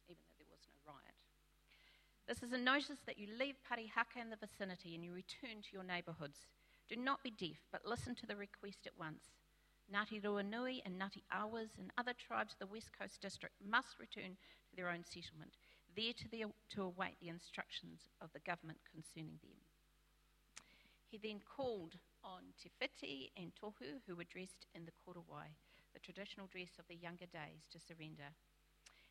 even 0.09 0.25
though 0.25 0.40
there 0.40 0.49
was 0.57 0.64
no 0.73 0.90
riot. 0.90 1.21
This 2.26 2.43
is 2.43 2.55
a 2.55 2.64
notice 2.64 3.05
that 3.05 3.19
you 3.19 3.28
leave 3.38 3.57
Parihaka 3.71 4.16
and 4.19 4.33
the 4.33 4.40
vicinity 4.40 4.95
and 4.95 5.05
you 5.05 5.12
return 5.12 5.61
to 5.61 5.69
your 5.71 5.85
neighbourhoods. 5.85 6.49
Do 6.88 6.97
not 6.97 7.23
be 7.23 7.31
deaf, 7.31 7.61
but 7.71 7.85
listen 7.85 8.14
to 8.14 8.26
the 8.26 8.37
request 8.37 8.87
at 8.87 8.99
once. 8.99 9.37
Ngāti 9.93 10.21
Ruanui 10.23 10.81
and 10.85 11.00
Ngāti 11.00 11.23
Awas 11.33 11.78
and 11.78 11.90
other 11.97 12.12
tribes 12.12 12.55
of 12.55 12.59
the 12.59 12.73
West 12.73 12.90
Coast 12.99 13.21
District 13.21 13.55
must 13.64 13.99
return 13.99 14.37
to 14.69 14.76
their 14.76 14.90
own 14.90 15.05
settlement, 15.05 15.57
there 15.97 16.12
to, 16.12 16.28
the, 16.31 16.45
to 16.71 16.83
await 16.83 17.16
the 17.21 17.28
instructions 17.28 18.09
of 18.21 18.31
the 18.33 18.40
government 18.40 18.78
concerning 18.90 19.38
them. 19.43 19.57
He 21.09 21.19
then 21.19 21.40
called 21.40 21.95
on 22.25 22.43
Te 22.61 22.71
Whiti 22.81 23.31
and 23.37 23.52
Tohu, 23.55 24.02
who 24.07 24.16
were 24.16 24.25
dressed 24.25 24.66
in 24.75 24.85
the 24.85 24.97
korowai, 25.07 25.55
the 25.95 26.00
traditional 26.00 26.49
dress 26.49 26.78
of 26.78 26.85
the 26.88 26.97
younger 26.97 27.26
days, 27.26 27.71
to 27.73 27.78
surrender. 27.78 28.35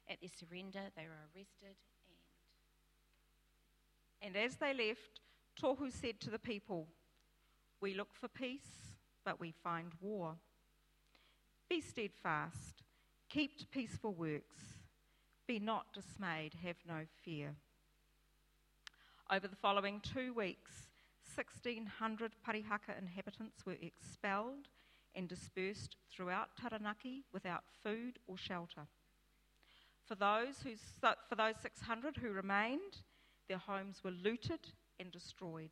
At 0.09 0.19
their 0.19 0.29
surrender, 0.29 0.91
they 0.95 1.07
were 1.07 1.31
arrested 1.33 1.79
and 4.25 4.35
as 4.35 4.55
they 4.55 4.73
left, 4.73 5.21
Tohu 5.61 5.91
said 5.91 6.19
to 6.21 6.31
the 6.31 6.39
people, 6.39 6.87
We 7.79 7.93
look 7.93 8.13
for 8.13 8.27
peace, 8.27 8.95
but 9.23 9.39
we 9.39 9.53
find 9.63 9.91
war. 10.01 10.35
Be 11.67 11.81
steadfast, 11.81 12.83
keep 13.27 13.57
to 13.57 13.65
peaceful 13.67 14.13
works, 14.13 14.83
be 15.47 15.57
not 15.57 15.91
dismayed, 15.93 16.53
have 16.63 16.77
no 16.87 17.01
fear. 17.23 17.55
Over 19.31 19.47
the 19.47 19.55
following 19.55 19.99
two 20.01 20.31
weeks, 20.33 20.87
1,600 21.33 22.33
Parihaka 22.47 22.95
inhabitants 22.99 23.65
were 23.65 23.77
expelled 23.81 24.67
and 25.15 25.27
dispersed 25.27 25.95
throughout 26.11 26.49
Taranaki 26.55 27.23
without 27.33 27.63
food 27.83 28.19
or 28.27 28.37
shelter. 28.37 28.87
For 30.07 30.13
those, 30.13 30.61
who, 30.63 30.75
for 31.01 31.35
those 31.35 31.55
600 31.63 32.17
who 32.17 32.29
remained, 32.29 33.01
their 33.49 33.57
homes 33.57 34.03
were 34.03 34.11
looted 34.11 34.59
and 34.99 35.11
destroyed. 35.11 35.71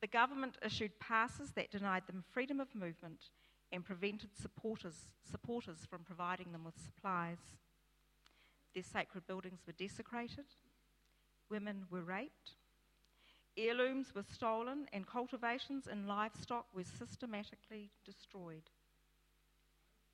The 0.00 0.06
government 0.06 0.58
issued 0.64 1.00
passes 1.00 1.50
that 1.56 1.72
denied 1.72 2.06
them 2.06 2.22
freedom 2.32 2.60
of 2.60 2.72
movement 2.74 3.30
and 3.74 3.84
prevented 3.84 4.30
supporters, 4.40 5.08
supporters 5.28 5.78
from 5.90 6.04
providing 6.04 6.52
them 6.52 6.62
with 6.64 6.78
supplies. 6.78 7.38
Their 8.72 8.84
sacred 8.84 9.26
buildings 9.26 9.62
were 9.66 9.72
desecrated, 9.72 10.44
women 11.50 11.86
were 11.90 12.02
raped, 12.02 12.52
heirlooms 13.56 14.14
were 14.14 14.22
stolen, 14.22 14.86
and 14.92 15.06
cultivations 15.06 15.88
and 15.90 16.06
livestock 16.06 16.66
were 16.72 16.84
systematically 16.84 17.90
destroyed. 18.04 18.70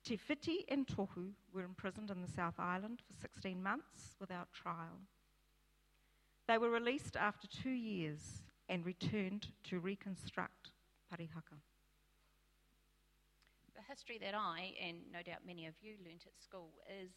Te 0.03 0.19
and 0.67 0.87
Tohu 0.87 1.33
were 1.53 1.63
imprisoned 1.63 2.09
in 2.09 2.21
the 2.21 2.27
South 2.27 2.59
Island 2.59 3.03
for 3.05 3.13
16 3.21 3.61
months 3.61 4.15
without 4.19 4.51
trial. 4.51 4.99
They 6.47 6.57
were 6.57 6.71
released 6.71 7.15
after 7.15 7.47
two 7.47 7.69
years 7.69 8.41
and 8.67 8.83
returned 8.83 9.49
to 9.65 9.79
reconstruct 9.79 10.71
Parihaka. 11.13 11.59
The 13.81 13.89
history 13.89 14.21
that 14.21 14.37
I, 14.37 14.77
and 14.77 15.09
no 15.11 15.25
doubt 15.25 15.41
many 15.41 15.65
of 15.65 15.73
you, 15.81 15.97
learnt 16.05 16.29
at 16.29 16.37
school 16.37 16.69
is, 16.85 17.09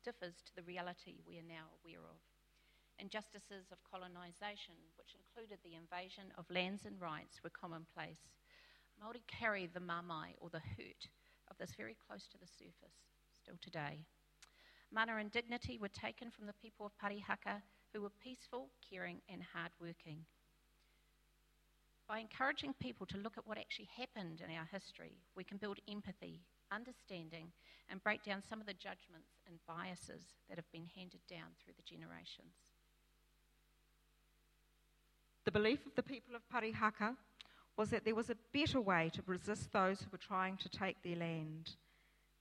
differs 0.00 0.40
to 0.48 0.56
the 0.56 0.64
reality 0.64 1.20
we 1.28 1.36
are 1.36 1.44
now 1.44 1.68
aware 1.76 2.00
of. 2.00 2.16
Injustices 2.96 3.68
of 3.68 3.84
colonisation, 3.84 4.80
which 4.96 5.12
included 5.12 5.60
the 5.60 5.76
invasion 5.76 6.32
of 6.40 6.48
lands 6.48 6.88
and 6.88 6.96
rights, 6.96 7.44
were 7.44 7.52
commonplace. 7.52 8.32
Māori 8.96 9.20
carry 9.28 9.66
the 9.68 9.84
mamai, 9.84 10.40
or 10.40 10.48
the 10.48 10.64
hurt, 10.72 11.04
of 11.50 11.58
this 11.58 11.76
very 11.76 11.96
close 12.08 12.24
to 12.32 12.38
the 12.40 12.48
surface, 12.48 12.96
still 13.36 13.60
today. 13.60 14.00
Mana 14.90 15.20
and 15.20 15.30
dignity 15.30 15.76
were 15.76 15.92
taken 15.92 16.30
from 16.30 16.46
the 16.46 16.56
people 16.64 16.86
of 16.86 16.96
Parihaka 16.96 17.60
who 17.92 18.00
were 18.00 18.16
peaceful, 18.24 18.70
caring, 18.88 19.20
and 19.28 19.42
hardworking. 19.52 20.24
By 22.10 22.18
encouraging 22.18 22.74
people 22.80 23.06
to 23.06 23.18
look 23.18 23.38
at 23.38 23.46
what 23.46 23.56
actually 23.56 23.88
happened 23.96 24.42
in 24.44 24.52
our 24.56 24.64
history, 24.72 25.12
we 25.36 25.44
can 25.44 25.58
build 25.58 25.78
empathy, 25.88 26.40
understanding, 26.72 27.52
and 27.88 28.02
break 28.02 28.24
down 28.24 28.42
some 28.42 28.60
of 28.60 28.66
the 28.66 28.74
judgments 28.74 29.38
and 29.46 29.60
biases 29.64 30.22
that 30.48 30.58
have 30.58 30.68
been 30.72 30.88
handed 30.96 31.20
down 31.28 31.50
through 31.62 31.74
the 31.76 31.84
generations. 31.84 32.74
The 35.44 35.52
belief 35.52 35.86
of 35.86 35.94
the 35.94 36.02
people 36.02 36.34
of 36.34 36.42
Parihaka 36.52 37.14
was 37.76 37.90
that 37.90 38.04
there 38.04 38.16
was 38.16 38.28
a 38.28 38.36
better 38.52 38.80
way 38.80 39.12
to 39.14 39.22
resist 39.24 39.70
those 39.72 40.00
who 40.00 40.10
were 40.10 40.18
trying 40.18 40.56
to 40.56 40.68
take 40.68 41.00
their 41.04 41.14
land. 41.14 41.76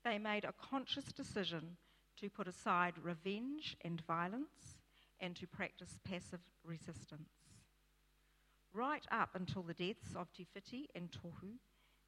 They 0.04 0.18
made 0.18 0.46
a 0.46 0.68
conscious 0.68 1.12
decision 1.12 1.78
to 2.20 2.30
put 2.32 2.48
aside 2.48 2.94
revenge 3.04 3.78
and 3.82 4.02
violence 4.08 4.80
and 5.20 5.36
to 5.36 5.46
practice 5.46 6.00
passive 6.04 6.42
resistance. 6.66 7.39
Right 8.74 9.06
up 9.12 9.30
until 9.34 9.64
the 9.64 9.74
deaths 9.74 10.16
of 10.16 10.32
Te 10.34 10.48
Whiti 10.56 10.86
and 10.96 11.10
Tohu, 11.12 11.58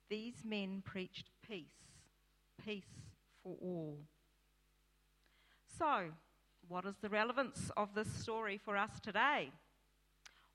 these 0.09 0.43
men 0.45 0.83
preached 0.85 1.29
peace, 1.47 1.65
peace 2.63 3.09
for 3.43 3.55
all. 3.61 3.97
So, 5.77 6.11
what 6.67 6.85
is 6.85 6.95
the 7.01 7.09
relevance 7.09 7.71
of 7.75 7.95
this 7.95 8.11
story 8.13 8.57
for 8.57 8.77
us 8.77 8.91
today? 9.01 9.51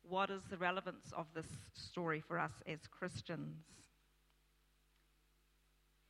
What 0.09 0.31
is 0.31 0.43
the 0.45 0.57
relevance 0.57 1.13
of 1.17 1.27
this 1.35 1.49
story 1.75 2.21
for 2.21 2.39
us 2.39 2.53
as 2.67 2.87
Christians? 2.87 3.65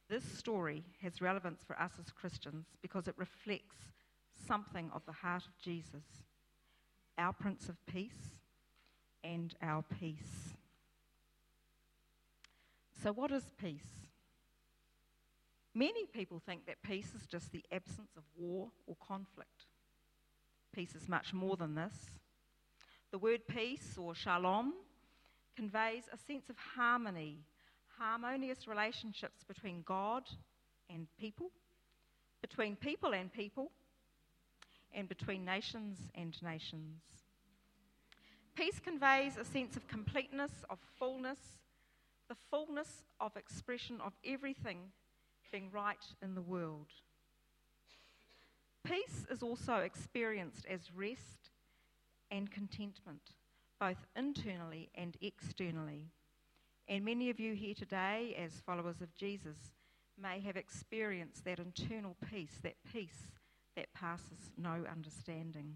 This 0.08 0.24
story 0.24 0.84
has 1.02 1.22
relevance 1.22 1.64
for 1.66 1.80
us 1.80 1.92
as 1.98 2.12
Christians 2.12 2.66
because 2.82 3.08
it 3.08 3.14
reflects 3.16 3.76
something 4.46 4.90
of 4.94 5.04
the 5.06 5.12
heart 5.12 5.44
of 5.46 5.58
Jesus, 5.58 6.04
our 7.16 7.32
Prince 7.32 7.68
of 7.68 7.84
Peace 7.86 8.36
and 9.26 9.54
our 9.62 9.85
peace. 10.00 10.54
So, 13.02 13.12
what 13.12 13.30
is 13.30 13.42
peace? 13.61 14.06
Many 15.75 16.06
people 16.06 16.40
think 16.45 16.66
that 16.66 16.83
peace 16.83 17.12
is 17.14 17.26
just 17.26 17.52
the 17.52 17.64
absence 17.71 18.11
of 18.16 18.23
war 18.38 18.68
or 18.87 18.97
conflict. 19.06 19.66
Peace 20.75 20.95
is 20.95 21.09
much 21.09 21.35
more 21.35 21.56
than 21.56 21.75
this. 21.75 21.95
The 23.11 23.18
word 23.18 23.47
peace 23.47 23.97
or 23.99 24.14
shalom 24.14 24.73
conveys 25.56 26.04
a 26.12 26.16
sense 26.16 26.49
of 26.49 26.56
harmony, 26.75 27.38
harmonious 27.99 28.66
relationships 28.66 29.45
between 29.47 29.83
God 29.87 30.23
and 30.88 31.06
people, 31.21 31.50
between 32.40 32.76
people 32.76 33.12
and 33.12 33.33
people, 33.33 33.71
and 34.95 35.09
between 35.09 35.45
nations 35.45 35.99
and 36.14 36.35
nations. 36.42 37.02
Peace 38.56 38.80
conveys 38.80 39.36
a 39.36 39.44
sense 39.44 39.76
of 39.76 39.86
completeness, 39.86 40.64
of 40.70 40.78
fullness, 40.98 41.38
the 42.30 42.36
fullness 42.50 43.04
of 43.20 43.36
expression 43.36 44.00
of 44.00 44.14
everything 44.25 44.78
being 45.52 45.70
right 45.70 46.06
in 46.22 46.34
the 46.34 46.40
world. 46.40 46.86
Peace 48.82 49.26
is 49.30 49.42
also 49.42 49.76
experienced 49.76 50.64
as 50.70 50.90
rest 50.96 51.50
and 52.30 52.50
contentment, 52.50 53.34
both 53.78 54.06
internally 54.16 54.88
and 54.94 55.18
externally. 55.20 56.06
And 56.88 57.04
many 57.04 57.28
of 57.28 57.38
you 57.38 57.52
here 57.52 57.75
today, 57.75 58.34
as 58.42 58.62
followers 58.64 59.02
of 59.02 59.14
Jesus, 59.14 59.58
may 60.18 60.40
have 60.40 60.56
experienced 60.56 61.44
that 61.44 61.58
internal 61.58 62.16
peace, 62.30 62.58
that 62.62 62.76
peace 62.90 63.28
that 63.76 63.92
passes 63.92 64.50
no 64.56 64.84
understanding. 64.90 65.75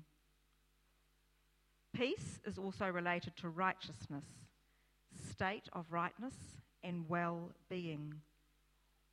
Peace 1.92 2.40
is 2.44 2.58
also 2.58 2.86
related 2.86 3.36
to 3.38 3.48
righteousness, 3.48 4.24
state 5.30 5.68
of 5.72 5.86
rightness, 5.90 6.34
and 6.82 7.08
well 7.08 7.50
being 7.68 8.14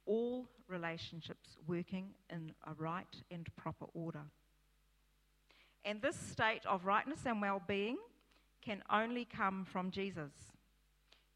all 0.06 0.48
relationships 0.68 1.58
working 1.68 2.10
in 2.30 2.54
a 2.66 2.74
right 2.78 3.16
and 3.30 3.48
proper 3.56 3.86
order. 3.94 4.24
And 5.84 6.02
this 6.02 6.16
state 6.16 6.66
of 6.66 6.86
rightness 6.86 7.20
and 7.26 7.42
well 7.42 7.62
being 7.68 7.98
can 8.62 8.84
only 8.92 9.26
come 9.26 9.66
from 9.66 9.92
Jesus. 9.92 10.32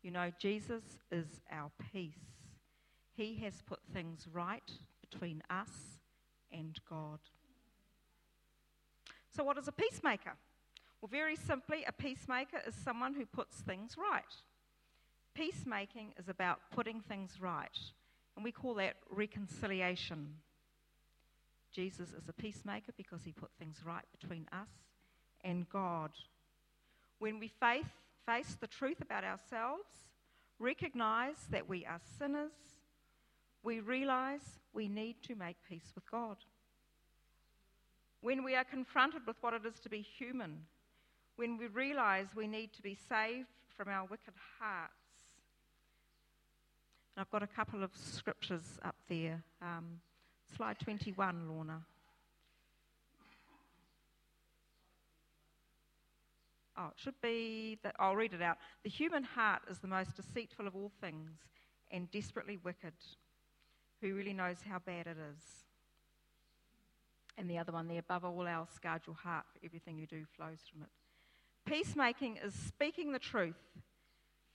You 0.01 0.11
know, 0.11 0.31
Jesus 0.39 0.83
is 1.11 1.27
our 1.51 1.71
peace. 1.91 2.15
He 3.15 3.35
has 3.43 3.61
put 3.61 3.79
things 3.93 4.27
right 4.31 4.71
between 5.01 5.43
us 5.49 5.99
and 6.51 6.77
God. 6.89 7.19
So, 9.35 9.43
what 9.43 9.57
is 9.57 9.67
a 9.67 9.71
peacemaker? 9.71 10.33
Well, 11.01 11.09
very 11.09 11.35
simply, 11.35 11.83
a 11.87 11.91
peacemaker 11.91 12.61
is 12.67 12.75
someone 12.75 13.15
who 13.15 13.25
puts 13.25 13.57
things 13.57 13.95
right. 13.97 14.23
Peacemaking 15.33 16.13
is 16.19 16.29
about 16.29 16.59
putting 16.71 17.01
things 17.01 17.41
right. 17.41 17.77
And 18.35 18.43
we 18.43 18.51
call 18.51 18.75
that 18.75 18.97
reconciliation. 19.09 20.35
Jesus 21.73 22.09
is 22.09 22.29
a 22.29 22.33
peacemaker 22.33 22.91
because 22.95 23.23
he 23.23 23.31
put 23.31 23.49
things 23.57 23.77
right 23.85 24.05
between 24.19 24.47
us 24.51 24.69
and 25.43 25.67
God. 25.69 26.11
When 27.17 27.39
we 27.39 27.47
faith, 27.47 27.89
face 28.25 28.57
the 28.59 28.67
truth 28.67 29.01
about 29.01 29.23
ourselves, 29.23 29.87
recognize 30.59 31.47
that 31.49 31.67
we 31.67 31.85
are 31.85 31.99
sinners, 32.19 32.51
we 33.63 33.79
realize 33.79 34.59
we 34.73 34.87
need 34.87 35.15
to 35.23 35.35
make 35.35 35.57
peace 35.67 35.91
with 35.95 36.09
God. 36.09 36.37
When 38.21 38.43
we 38.43 38.55
are 38.55 38.63
confronted 38.63 39.21
with 39.25 39.37
what 39.41 39.53
it 39.53 39.65
is 39.65 39.79
to 39.79 39.89
be 39.89 40.01
human, 40.01 40.59
when 41.41 41.57
we 41.57 41.65
realize 41.65 42.27
we 42.35 42.45
need 42.45 42.71
to 42.71 42.83
be 42.83 42.95
saved 43.09 43.47
from 43.75 43.87
our 43.87 44.05
wicked 44.05 44.35
hearts, 44.59 44.93
and 47.15 47.21
I've 47.21 47.31
got 47.31 47.41
a 47.41 47.47
couple 47.47 47.83
of 47.83 47.89
scriptures 47.95 48.77
up 48.85 48.95
there. 49.09 49.41
Um, 49.59 50.01
slide 50.55 50.77
21, 50.79 51.49
Lorna. 51.49 51.81
Oh, 56.77 56.89
it 56.89 56.93
should 56.97 57.19
be 57.23 57.79
that 57.81 57.95
I'll 57.97 58.15
read 58.15 58.35
it 58.35 58.43
out. 58.43 58.57
The 58.83 58.91
human 58.91 59.23
heart 59.23 59.63
is 59.67 59.79
the 59.79 59.87
most 59.87 60.15
deceitful 60.15 60.67
of 60.67 60.75
all 60.75 60.91
things 61.01 61.31
and 61.89 62.11
desperately 62.11 62.59
wicked. 62.63 62.93
Who 64.01 64.13
really 64.13 64.33
knows 64.33 64.57
how 64.63 64.77
bad 64.77 65.07
it 65.07 65.17
is? 65.17 65.41
And 67.35 67.49
the 67.49 67.57
other 67.57 67.71
one 67.71 67.87
there, 67.87 67.97
above 67.97 68.25
all 68.25 68.45
else, 68.45 68.77
guard 68.77 69.01
your 69.07 69.15
heart, 69.15 69.45
for 69.51 69.65
everything 69.65 69.97
you 69.97 70.05
do 70.05 70.23
flows 70.37 70.59
from 70.71 70.83
it. 70.83 70.89
Peacemaking 71.71 72.37
is 72.43 72.53
speaking 72.53 73.13
the 73.13 73.19
truth 73.19 73.55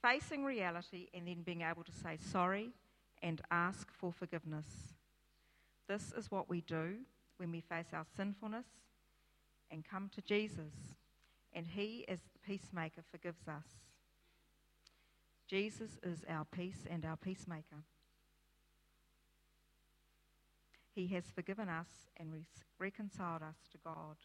facing 0.02 0.44
reality 0.44 1.08
and 1.14 1.26
then 1.26 1.40
being 1.46 1.62
able 1.62 1.82
to 1.82 1.90
say 1.90 2.18
sorry 2.20 2.72
and 3.22 3.40
ask 3.50 3.88
for 3.90 4.12
forgiveness. 4.12 4.66
This 5.88 6.12
is 6.12 6.30
what 6.30 6.50
we 6.50 6.60
do 6.60 6.96
when 7.38 7.50
we 7.50 7.62
face 7.62 7.86
our 7.94 8.04
sinfulness 8.18 8.66
and 9.70 9.82
come 9.82 10.10
to 10.14 10.20
Jesus, 10.20 10.74
and 11.54 11.66
He, 11.66 12.04
as 12.06 12.18
the 12.34 12.38
peacemaker, 12.46 13.00
forgives 13.10 13.48
us. 13.48 13.64
Jesus 15.48 15.92
is 16.02 16.22
our 16.28 16.44
peace 16.44 16.84
and 16.90 17.06
our 17.06 17.16
peacemaker. 17.16 17.82
He 20.94 21.06
has 21.06 21.24
forgiven 21.34 21.70
us 21.70 22.10
and 22.18 22.44
reconciled 22.78 23.40
us 23.42 23.56
to 23.72 23.78
God. 23.82 24.16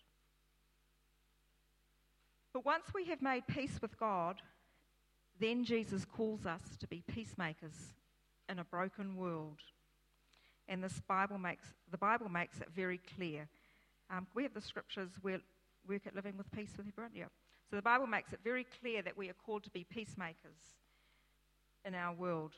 But 2.54 2.66
once 2.66 2.86
we 2.94 3.06
have 3.06 3.22
made 3.22 3.48
peace 3.48 3.82
with 3.82 3.98
God, 4.00 4.42
then 5.40 5.64
Jesus 5.64 6.06
calls 6.06 6.46
us 6.46 6.62
to 6.80 6.88
be 6.88 7.04
peacemakers 7.08 7.94
in 8.50 8.60
a 8.60 8.64
broken 8.64 9.16
world. 9.16 9.60
And 10.68 10.84
this 10.84 11.02
Bible 11.08 11.38
makes, 11.38 11.66
the 11.90 11.98
Bible 11.98 12.30
makes 12.30 12.60
it 12.60 12.68
very 12.76 13.00
clear. 13.16 13.48
Um, 14.10 14.28
we 14.36 14.44
have 14.44 14.54
the 14.54 14.62
scriptures 14.62 15.10
where 15.22 15.40
work 15.88 16.06
at 16.06 16.16
living 16.16 16.38
with 16.38 16.52
peace 16.52 16.72
with 16.78 16.88
everyone. 16.88 17.12
Yeah. 17.16 17.26
So 17.70 17.76
the 17.76 17.82
Bible 17.82 18.08
makes 18.08 18.34
it 18.34 18.40
very 18.44 18.66
clear 18.82 19.02
that 19.02 19.18
we 19.18 19.30
are 19.30 19.36
called 19.46 19.64
to 19.64 19.70
be 19.70 19.84
peacemakers 19.84 20.76
in 21.86 21.96
our 21.96 22.14
world. 22.14 22.52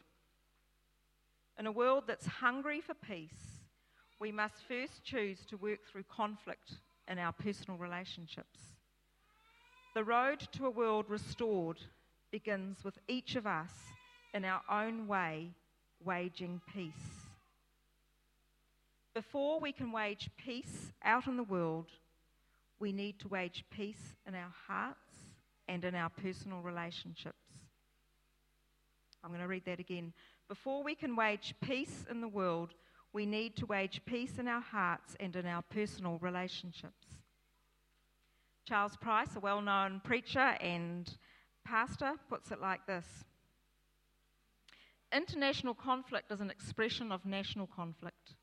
In 1.60 1.68
a 1.68 1.72
world 1.72 2.06
that's 2.08 2.26
hungry 2.26 2.82
for 2.82 2.96
peace, 2.96 3.62
we 4.20 4.32
must 4.32 4.56
first 4.68 5.04
choose 5.04 5.46
to 5.46 5.58
work 5.58 5.80
through 5.86 6.04
conflict 6.04 6.74
in 7.08 7.20
our 7.20 7.32
personal 7.32 7.78
relationships. 7.78 8.73
The 9.94 10.04
road 10.04 10.40
to 10.54 10.66
a 10.66 10.72
world 10.72 11.06
restored 11.08 11.80
begins 12.32 12.84
with 12.84 12.98
each 13.08 13.36
of 13.36 13.46
us 13.46 13.72
in 14.34 14.44
our 14.44 14.62
own 14.70 15.08
way 15.08 15.52
waging 16.04 16.62
peace. 16.74 16.94
Before 19.14 19.60
we 19.60 19.72
can 19.72 19.92
wage 19.92 20.32
peace 20.36 20.92
out 21.04 21.28
in 21.28 21.38
the 21.38 21.44
world, 21.44 21.92
we 22.80 22.92
need 22.92 23.20
to 23.20 23.28
wage 23.28 23.64
peace 23.70 24.16
in 24.28 24.34
our 24.34 24.52
hearts 24.68 24.98
and 25.68 25.86
in 25.86 25.94
our 25.94 26.10
personal 26.10 26.62
relationships. 26.62 27.38
I'm 29.24 29.30
going 29.30 29.42
to 29.42 29.48
read 29.48 29.66
that 29.66 29.80
again. 29.80 30.12
Before 30.50 30.84
we 30.84 30.96
can 30.96 31.16
wage 31.16 31.54
peace 31.62 32.06
in 32.10 32.20
the 32.20 32.28
world, 32.28 32.74
we 33.14 33.28
need 33.28 33.56
to 33.58 33.68
wage 33.68 34.02
peace 34.06 34.40
in 34.40 34.48
our 34.48 34.60
hearts 34.60 35.16
and 35.20 35.36
in 35.36 35.46
our 35.46 35.62
personal 35.62 36.18
relationships. 36.20 37.13
Charles 38.66 38.96
Price, 38.96 39.36
a 39.36 39.40
well 39.40 39.62
known 39.62 40.02
preacher 40.04 40.40
and 40.40 41.18
pastor 41.66 42.14
puts 42.30 42.52
it 42.52 42.62
like 42.62 42.86
this 42.86 43.06
International 45.12 45.74
conflict 45.74 46.32
is 46.32 46.42
an 46.42 46.50
expression 46.50 47.12
of 47.12 47.26
national 47.26 47.68
conflict. 47.68 48.34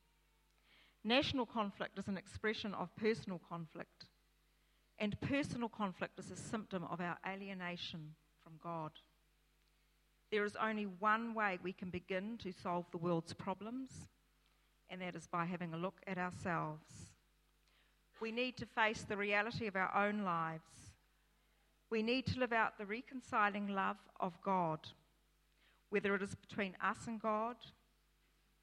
National 1.02 1.46
conflict 1.46 1.98
is 1.98 2.06
an 2.06 2.16
expression 2.16 2.74
of 2.74 2.94
personal 2.96 3.40
conflict. 3.48 4.06
And 4.98 5.18
personal 5.20 5.68
conflict 5.68 6.18
is 6.18 6.30
a 6.30 6.36
symptom 6.36 6.84
of 6.84 7.00
our 7.00 7.16
alienation 7.26 8.14
from 8.44 8.52
God. 8.62 8.92
There 10.30 10.44
is 10.44 10.54
only 10.62 10.84
one 10.84 11.34
way 11.34 11.58
we 11.62 11.72
can 11.72 11.90
begin 11.90 12.38
to 12.42 12.52
solve 12.52 12.84
the 12.92 12.98
world's 12.98 13.32
problems, 13.32 13.90
and 14.90 15.00
that 15.00 15.16
is 15.16 15.26
by 15.26 15.46
having 15.46 15.72
a 15.74 15.78
look 15.78 16.00
at 16.06 16.18
ourselves. 16.18 17.10
We 18.20 18.30
need 18.30 18.56
to 18.58 18.66
face 18.66 19.02
the 19.02 19.16
reality 19.16 19.66
of 19.66 19.76
our 19.76 19.94
own 19.96 20.24
lives. 20.24 20.62
We 21.90 22.02
need 22.02 22.26
to 22.26 22.38
live 22.38 22.52
out 22.52 22.78
the 22.78 22.86
reconciling 22.86 23.68
love 23.68 23.96
of 24.20 24.40
God, 24.42 24.80
whether 25.88 26.14
it 26.14 26.22
is 26.22 26.34
between 26.34 26.76
us 26.82 27.06
and 27.06 27.20
God, 27.20 27.56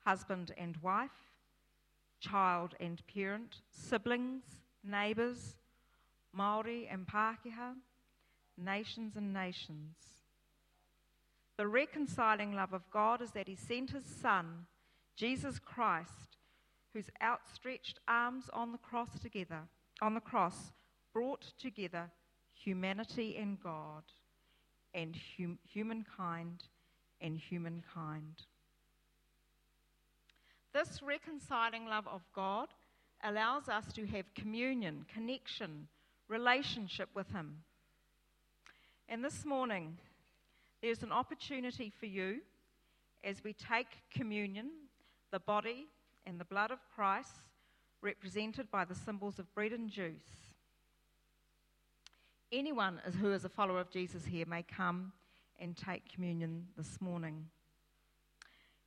husband 0.06 0.54
and 0.58 0.78
wife, 0.78 1.10
child 2.20 2.76
and 2.80 3.02
parent, 3.14 3.62
siblings, 3.70 4.44
neighbours, 4.84 5.56
Maori 6.32 6.88
and 6.90 7.08
Pākehā, 7.08 7.74
nations 8.58 9.16
and 9.16 9.34
nations. 9.34 9.96
The 11.58 11.68
reconciling 11.68 12.54
love 12.54 12.74
of 12.74 12.90
God 12.92 13.22
is 13.22 13.32
that 13.32 13.48
He 13.48 13.56
sent 13.56 13.92
His 13.92 14.06
Son, 14.06 14.68
Jesus 15.16 15.60
Christ, 15.60 16.37
whose 16.98 17.12
outstretched 17.22 18.00
arms 18.08 18.46
on 18.54 18.72
the 18.72 18.78
cross 18.80 19.20
together, 19.22 19.60
on 20.02 20.16
the 20.16 20.20
cross, 20.20 20.72
brought 21.14 21.46
together 21.60 22.10
humanity 22.56 23.38
and 23.40 23.62
God, 23.62 24.02
and 24.96 25.16
hum- 25.38 25.60
humankind 25.64 26.64
and 27.22 27.38
humankind. 27.38 28.42
This 30.74 31.04
reconciling 31.04 31.86
love 31.86 32.08
of 32.08 32.24
God 32.34 32.70
allows 33.24 33.70
us 33.70 33.94
to 33.94 34.08
have 34.08 34.34
communion, 34.34 35.06
connection, 35.14 35.88
relationship 36.28 37.10
with 37.14 37.30
Him. 37.30 37.58
And 39.08 39.24
this 39.24 39.46
morning, 39.46 40.00
there's 40.82 41.04
an 41.04 41.12
opportunity 41.12 41.94
for 42.00 42.08
you 42.08 42.40
as 43.24 43.44
we 43.44 43.54
take 43.54 43.88
communion, 44.12 44.72
the 45.30 45.40
body 45.40 45.90
and 46.28 46.40
the 46.40 46.46
blood 46.46 46.72
of 46.72 46.80
Christ, 46.94 47.40
represented 48.02 48.70
by 48.70 48.84
the 48.84 48.94
symbols 48.94 49.40
of 49.40 49.52
bread 49.56 49.72
and 49.72 49.90
juice. 49.90 50.54
Anyone 52.52 53.00
who 53.22 53.32
is 53.32 53.46
a 53.46 53.50
follower 53.50 53.80
of 53.80 53.90
Jesus 53.90 54.26
here 54.26 54.46
may 54.46 54.64
come 54.64 55.14
and 55.60 55.76
take 55.76 56.14
communion 56.14 56.68
this 56.78 57.00
morning. 57.02 57.46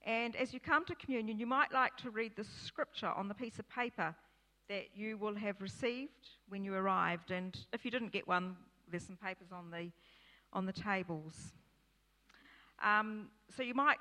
And 0.05 0.37
as 0.37 0.53
you 0.53 0.61
come 0.61 0.85
to 0.85 0.95
communion, 0.95 1.39
you 1.39 1.47
might 1.47 1.73
like 1.73 1.97
to 1.99 2.11
read 2.11 2.33
the 2.37 2.45
scripture 2.45 3.09
on 3.09 3.29
the 3.29 3.35
piece 3.35 3.59
of 3.59 3.69
paper 3.69 4.15
that 4.69 4.89
you 4.95 5.17
will 5.17 5.35
have 5.35 5.61
received 5.61 6.29
when 6.49 6.65
you 6.65 6.75
arrived. 6.75 7.31
And 7.31 7.59
if 7.73 7.85
you 7.85 7.91
didn't 7.91 8.13
get 8.13 8.29
one, 8.29 8.57
there's 8.91 9.05
some 9.05 9.17
papers 9.17 9.49
on 9.53 9.71
the, 9.71 9.91
on 10.53 10.67
the 10.67 10.73
tables. 10.73 11.35
Um, 12.83 13.29
so 13.55 13.63
you 13.63 13.75
might 13.75 13.99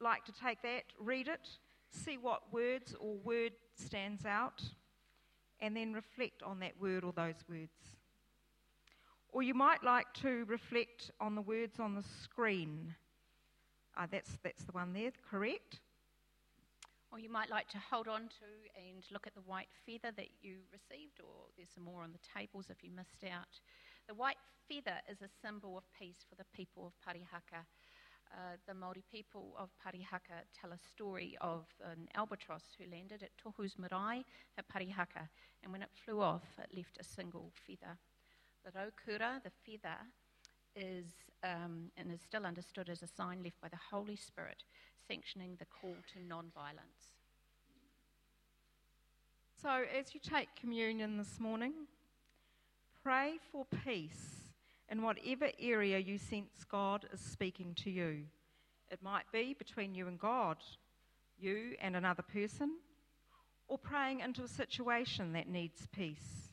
like 0.00 0.24
to 0.24 0.32
take 0.32 0.62
that, 0.62 0.84
read 0.98 1.28
it, 1.28 1.48
see 1.92 2.18
what 2.18 2.52
words 2.52 2.94
or 2.98 3.16
word 3.16 3.52
stands 3.76 4.24
out, 4.24 4.62
and 5.60 5.76
then 5.76 5.92
reflect 5.92 6.42
on 6.42 6.58
that 6.60 6.72
word 6.80 7.04
or 7.04 7.12
those 7.12 7.44
words. 7.48 7.96
Or 9.28 9.42
you 9.42 9.54
might 9.54 9.82
like 9.82 10.12
to 10.22 10.44
reflect 10.46 11.10
on 11.20 11.34
the 11.34 11.42
words 11.42 11.80
on 11.80 11.94
the 11.94 12.04
screen. 12.22 12.94
Uh, 13.96 14.06
that's, 14.10 14.38
that's 14.42 14.64
the 14.64 14.72
one 14.72 14.92
there, 14.92 15.12
correct? 15.30 15.80
Or 17.12 17.18
you 17.18 17.30
might 17.30 17.50
like 17.50 17.68
to 17.68 17.78
hold 17.78 18.08
on 18.08 18.22
to 18.22 18.50
and 18.74 19.04
look 19.10 19.26
at 19.26 19.34
the 19.34 19.42
white 19.42 19.68
feather 19.86 20.12
that 20.16 20.28
you 20.40 20.56
received, 20.72 21.20
or 21.20 21.48
there's 21.56 21.68
some 21.74 21.84
more 21.84 22.02
on 22.02 22.12
the 22.12 22.40
tables 22.40 22.66
if 22.70 22.82
you 22.82 22.90
missed 22.90 23.24
out. 23.24 23.60
The 24.08 24.14
white 24.14 24.38
feather 24.68 24.96
is 25.10 25.20
a 25.20 25.28
symbol 25.46 25.76
of 25.76 25.84
peace 25.98 26.24
for 26.28 26.36
the 26.36 26.48
people 26.56 26.86
of 26.86 26.92
Parihaka. 27.04 27.64
Uh, 28.34 28.56
the 28.66 28.72
Māori 28.72 29.02
people 29.12 29.54
of 29.58 29.68
Parihaka 29.84 30.40
tell 30.58 30.72
a 30.72 30.78
story 30.78 31.36
of 31.42 31.66
an 31.84 32.08
albatross 32.14 32.62
who 32.78 32.90
landed 32.90 33.22
at 33.22 33.30
Tohu's 33.36 33.76
Marae 33.78 34.24
at 34.56 34.64
Parihaka, 34.68 35.28
and 35.62 35.70
when 35.70 35.82
it 35.82 35.90
flew 35.92 36.22
off, 36.22 36.46
it 36.58 36.74
left 36.74 36.96
a 36.98 37.04
single 37.04 37.52
feather. 37.66 37.98
The 38.64 38.70
raukura, 38.70 39.42
the 39.42 39.50
feather, 39.66 39.98
is 40.74 41.12
um, 41.44 41.90
and 41.98 42.10
is 42.10 42.22
still 42.22 42.46
understood 42.46 42.88
as 42.88 43.02
a 43.02 43.06
sign 43.06 43.42
left 43.42 43.60
by 43.60 43.68
the 43.68 43.78
Holy 43.90 44.16
Spirit, 44.16 44.64
sanctioning 45.06 45.56
the 45.58 45.66
call 45.66 45.96
to 46.14 46.26
non-violence. 46.26 47.18
So, 49.60 49.84
as 49.98 50.14
you 50.14 50.20
take 50.20 50.48
communion 50.58 51.18
this 51.18 51.38
morning, 51.38 51.72
pray 53.02 53.34
for 53.50 53.66
peace 53.84 54.41
in 54.92 55.00
whatever 55.00 55.48
area 55.58 55.98
you 55.98 56.18
sense 56.18 56.66
God 56.70 57.06
is 57.14 57.20
speaking 57.20 57.74
to 57.82 57.90
you. 57.90 58.24
It 58.90 59.02
might 59.02 59.24
be 59.32 59.56
between 59.58 59.94
you 59.94 60.06
and 60.06 60.20
God, 60.20 60.58
you 61.38 61.76
and 61.80 61.96
another 61.96 62.22
person, 62.22 62.76
or 63.68 63.78
praying 63.78 64.20
into 64.20 64.42
a 64.42 64.48
situation 64.48 65.32
that 65.32 65.48
needs 65.48 65.88
peace. 65.92 66.50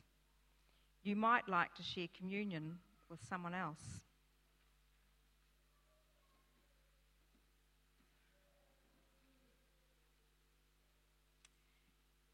You 1.02 1.16
might 1.16 1.50
like 1.50 1.74
to 1.74 1.82
share 1.82 2.08
communion 2.16 2.78
with 3.10 3.20
someone 3.28 3.52
else. 3.52 4.00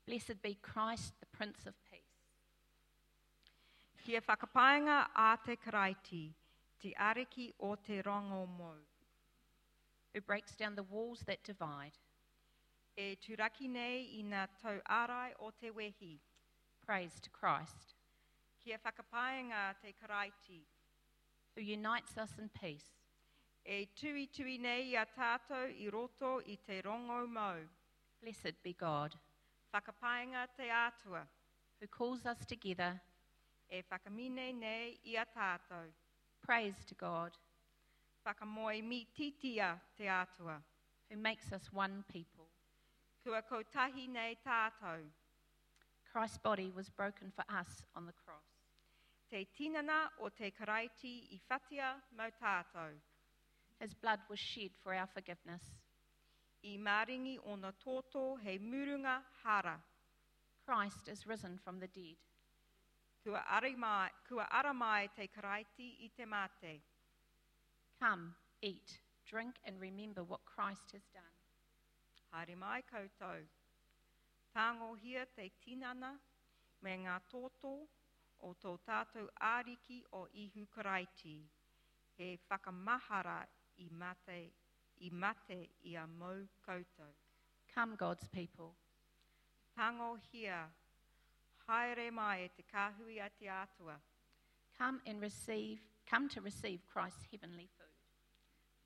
Blessed 0.06 0.40
be 0.40 0.56
Christ, 0.62 1.14
the 1.18 1.26
Prince 1.36 1.66
of. 1.66 1.74
Kia 4.06 4.20
whakapaenga 4.20 5.08
a 5.16 5.36
te 5.44 5.56
karaiti, 5.56 6.32
te 6.80 6.94
ariki 6.94 7.52
o 7.58 7.74
te 7.74 8.02
rongo 8.02 8.46
mo. 8.46 8.74
who 10.14 10.20
breaks 10.20 10.54
down 10.54 10.76
the 10.76 10.82
walls 10.84 11.24
that 11.26 11.42
divide. 11.42 11.98
E 12.96 13.16
turaki 13.16 13.68
nei 13.68 14.06
i 14.16 14.22
ngā 14.22 14.46
tau 14.62 14.78
arai 14.88 15.32
o 15.40 15.50
te 15.50 15.70
wehi. 15.70 16.20
Praise 16.86 17.18
to 17.20 17.30
Christ, 17.30 17.96
Kia 18.62 18.78
whakapaenga 18.78 19.74
te 19.82 19.92
karaiti, 20.00 20.60
who 21.56 21.62
unites 21.62 22.16
us 22.16 22.38
in 22.38 22.48
peace. 22.48 22.86
e 23.64 23.88
tui 24.00 24.28
tui 24.32 24.56
nei 24.58 24.94
a 24.94 25.04
tātou 25.04 25.74
i 25.82 25.90
roto 25.90 26.40
i 26.46 26.56
te 26.64 26.80
rongo 26.82 27.26
mau. 27.26 27.58
Blessed 28.22 28.62
be 28.62 28.72
God, 28.72 29.16
Whakapaenga 29.74 30.46
te 30.56 30.70
atua, 30.70 31.26
who 31.80 31.88
calls 31.88 32.24
us 32.24 32.46
together. 32.46 33.00
E 33.70 33.82
whakamine 33.90 34.52
nei 34.52 34.98
i 35.04 35.16
a 35.16 35.24
tātou. 35.26 35.92
Praise 36.42 36.84
to 36.86 36.94
God, 36.94 37.36
Whakamoe 38.26 38.82
mi 38.82 39.06
titia 39.16 39.78
te 39.96 40.08
atua, 40.08 40.60
who 41.08 41.16
makes 41.16 41.52
us 41.52 41.72
one 41.72 42.04
people. 42.12 42.48
kua 43.22 43.42
kotahi 43.42 44.08
nei 44.08 44.36
tātou. 44.46 45.06
Christ's 46.12 46.38
body 46.38 46.70
was 46.74 46.88
broken 46.88 47.32
for 47.34 47.44
us 47.48 47.84
on 47.94 48.06
the 48.06 48.12
cross. 48.24 48.50
Te 49.30 49.46
tinana 49.58 50.08
o 50.20 50.28
te 50.28 50.50
karaiti 50.50 51.14
i 51.34 51.40
whatia 51.50 51.94
mau 52.16 52.30
tātou. 52.42 52.94
His 53.80 53.94
blood 53.94 54.20
was 54.30 54.38
shed 54.38 54.70
for 54.82 54.94
our 54.94 55.06
forgiveness. 55.06 55.62
I 56.64 56.78
maringi 56.78 57.38
o 57.44 57.56
na 57.56 57.72
tōtō 57.84 58.40
he 58.42 58.58
murunga 58.58 59.18
hara. 59.42 59.78
Christ 60.64 61.08
is 61.08 61.26
risen 61.26 61.58
from 61.62 61.78
the 61.78 61.88
dead. 61.88 62.16
Kua, 63.26 63.42
ari 63.50 63.74
mai, 63.74 64.08
kua 64.28 64.46
ara 64.52 64.72
mai 64.72 65.08
te 65.16 65.26
karaiti 65.26 65.86
i 66.06 66.08
te 66.16 66.24
mate. 66.24 66.80
Come, 67.98 68.36
eat, 68.62 69.00
drink, 69.28 69.56
and 69.64 69.80
remember 69.80 70.22
what 70.22 70.44
Christ 70.44 70.92
has 70.92 71.02
done. 71.12 71.34
Haere 72.32 72.54
mai 72.56 72.82
koutou. 72.86 73.42
Tāngo 74.54 74.94
hia 75.02 75.26
te 75.34 75.50
tinana 75.58 76.12
me 76.82 76.94
ngā 77.02 77.18
tōtō 77.32 77.74
o 78.46 78.54
tō 78.62 78.78
tātou 78.86 79.26
āriki 79.42 80.04
o 80.12 80.28
ihu 80.44 80.68
karaiti. 80.70 81.36
He 82.16 82.38
whakamahara 82.48 83.40
i 83.82 83.88
mate, 83.90 84.40
i 85.02 85.10
mate 85.10 85.60
i 85.82 85.96
a 85.96 86.06
mau 86.06 86.46
koutou. 86.62 87.10
Come, 87.74 87.96
God's 87.96 88.28
people. 88.28 88.76
Tango 89.74 90.16
hia, 90.30 90.68
haere 91.66 92.10
mai 92.10 92.44
e 92.44 92.48
te 92.48 92.62
kāhui 92.62 93.18
a 93.20 93.28
te 93.28 93.48
atua. 93.48 93.96
Come 94.78 95.00
and 95.06 95.20
receive, 95.20 95.80
come 96.08 96.28
to 96.28 96.40
receive 96.40 96.86
Christ's 96.86 97.26
heavenly 97.30 97.68
food. 97.76 97.94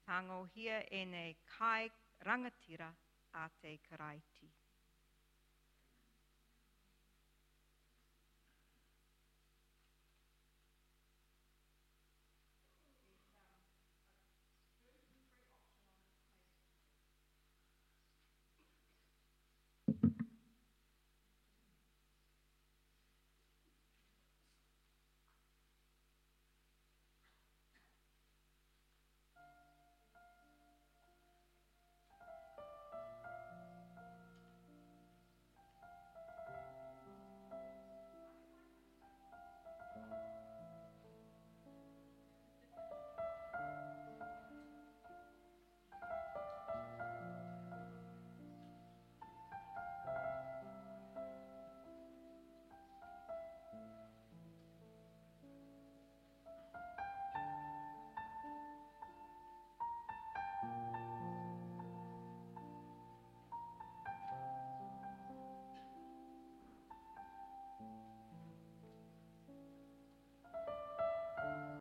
Tango 0.06 0.48
hia 0.54 0.84
e 0.90 1.04
nei 1.04 1.36
kai 1.58 1.90
rangatira 2.24 2.94
a 3.32 3.48
te 3.60 3.78
karaiti. 3.88 4.50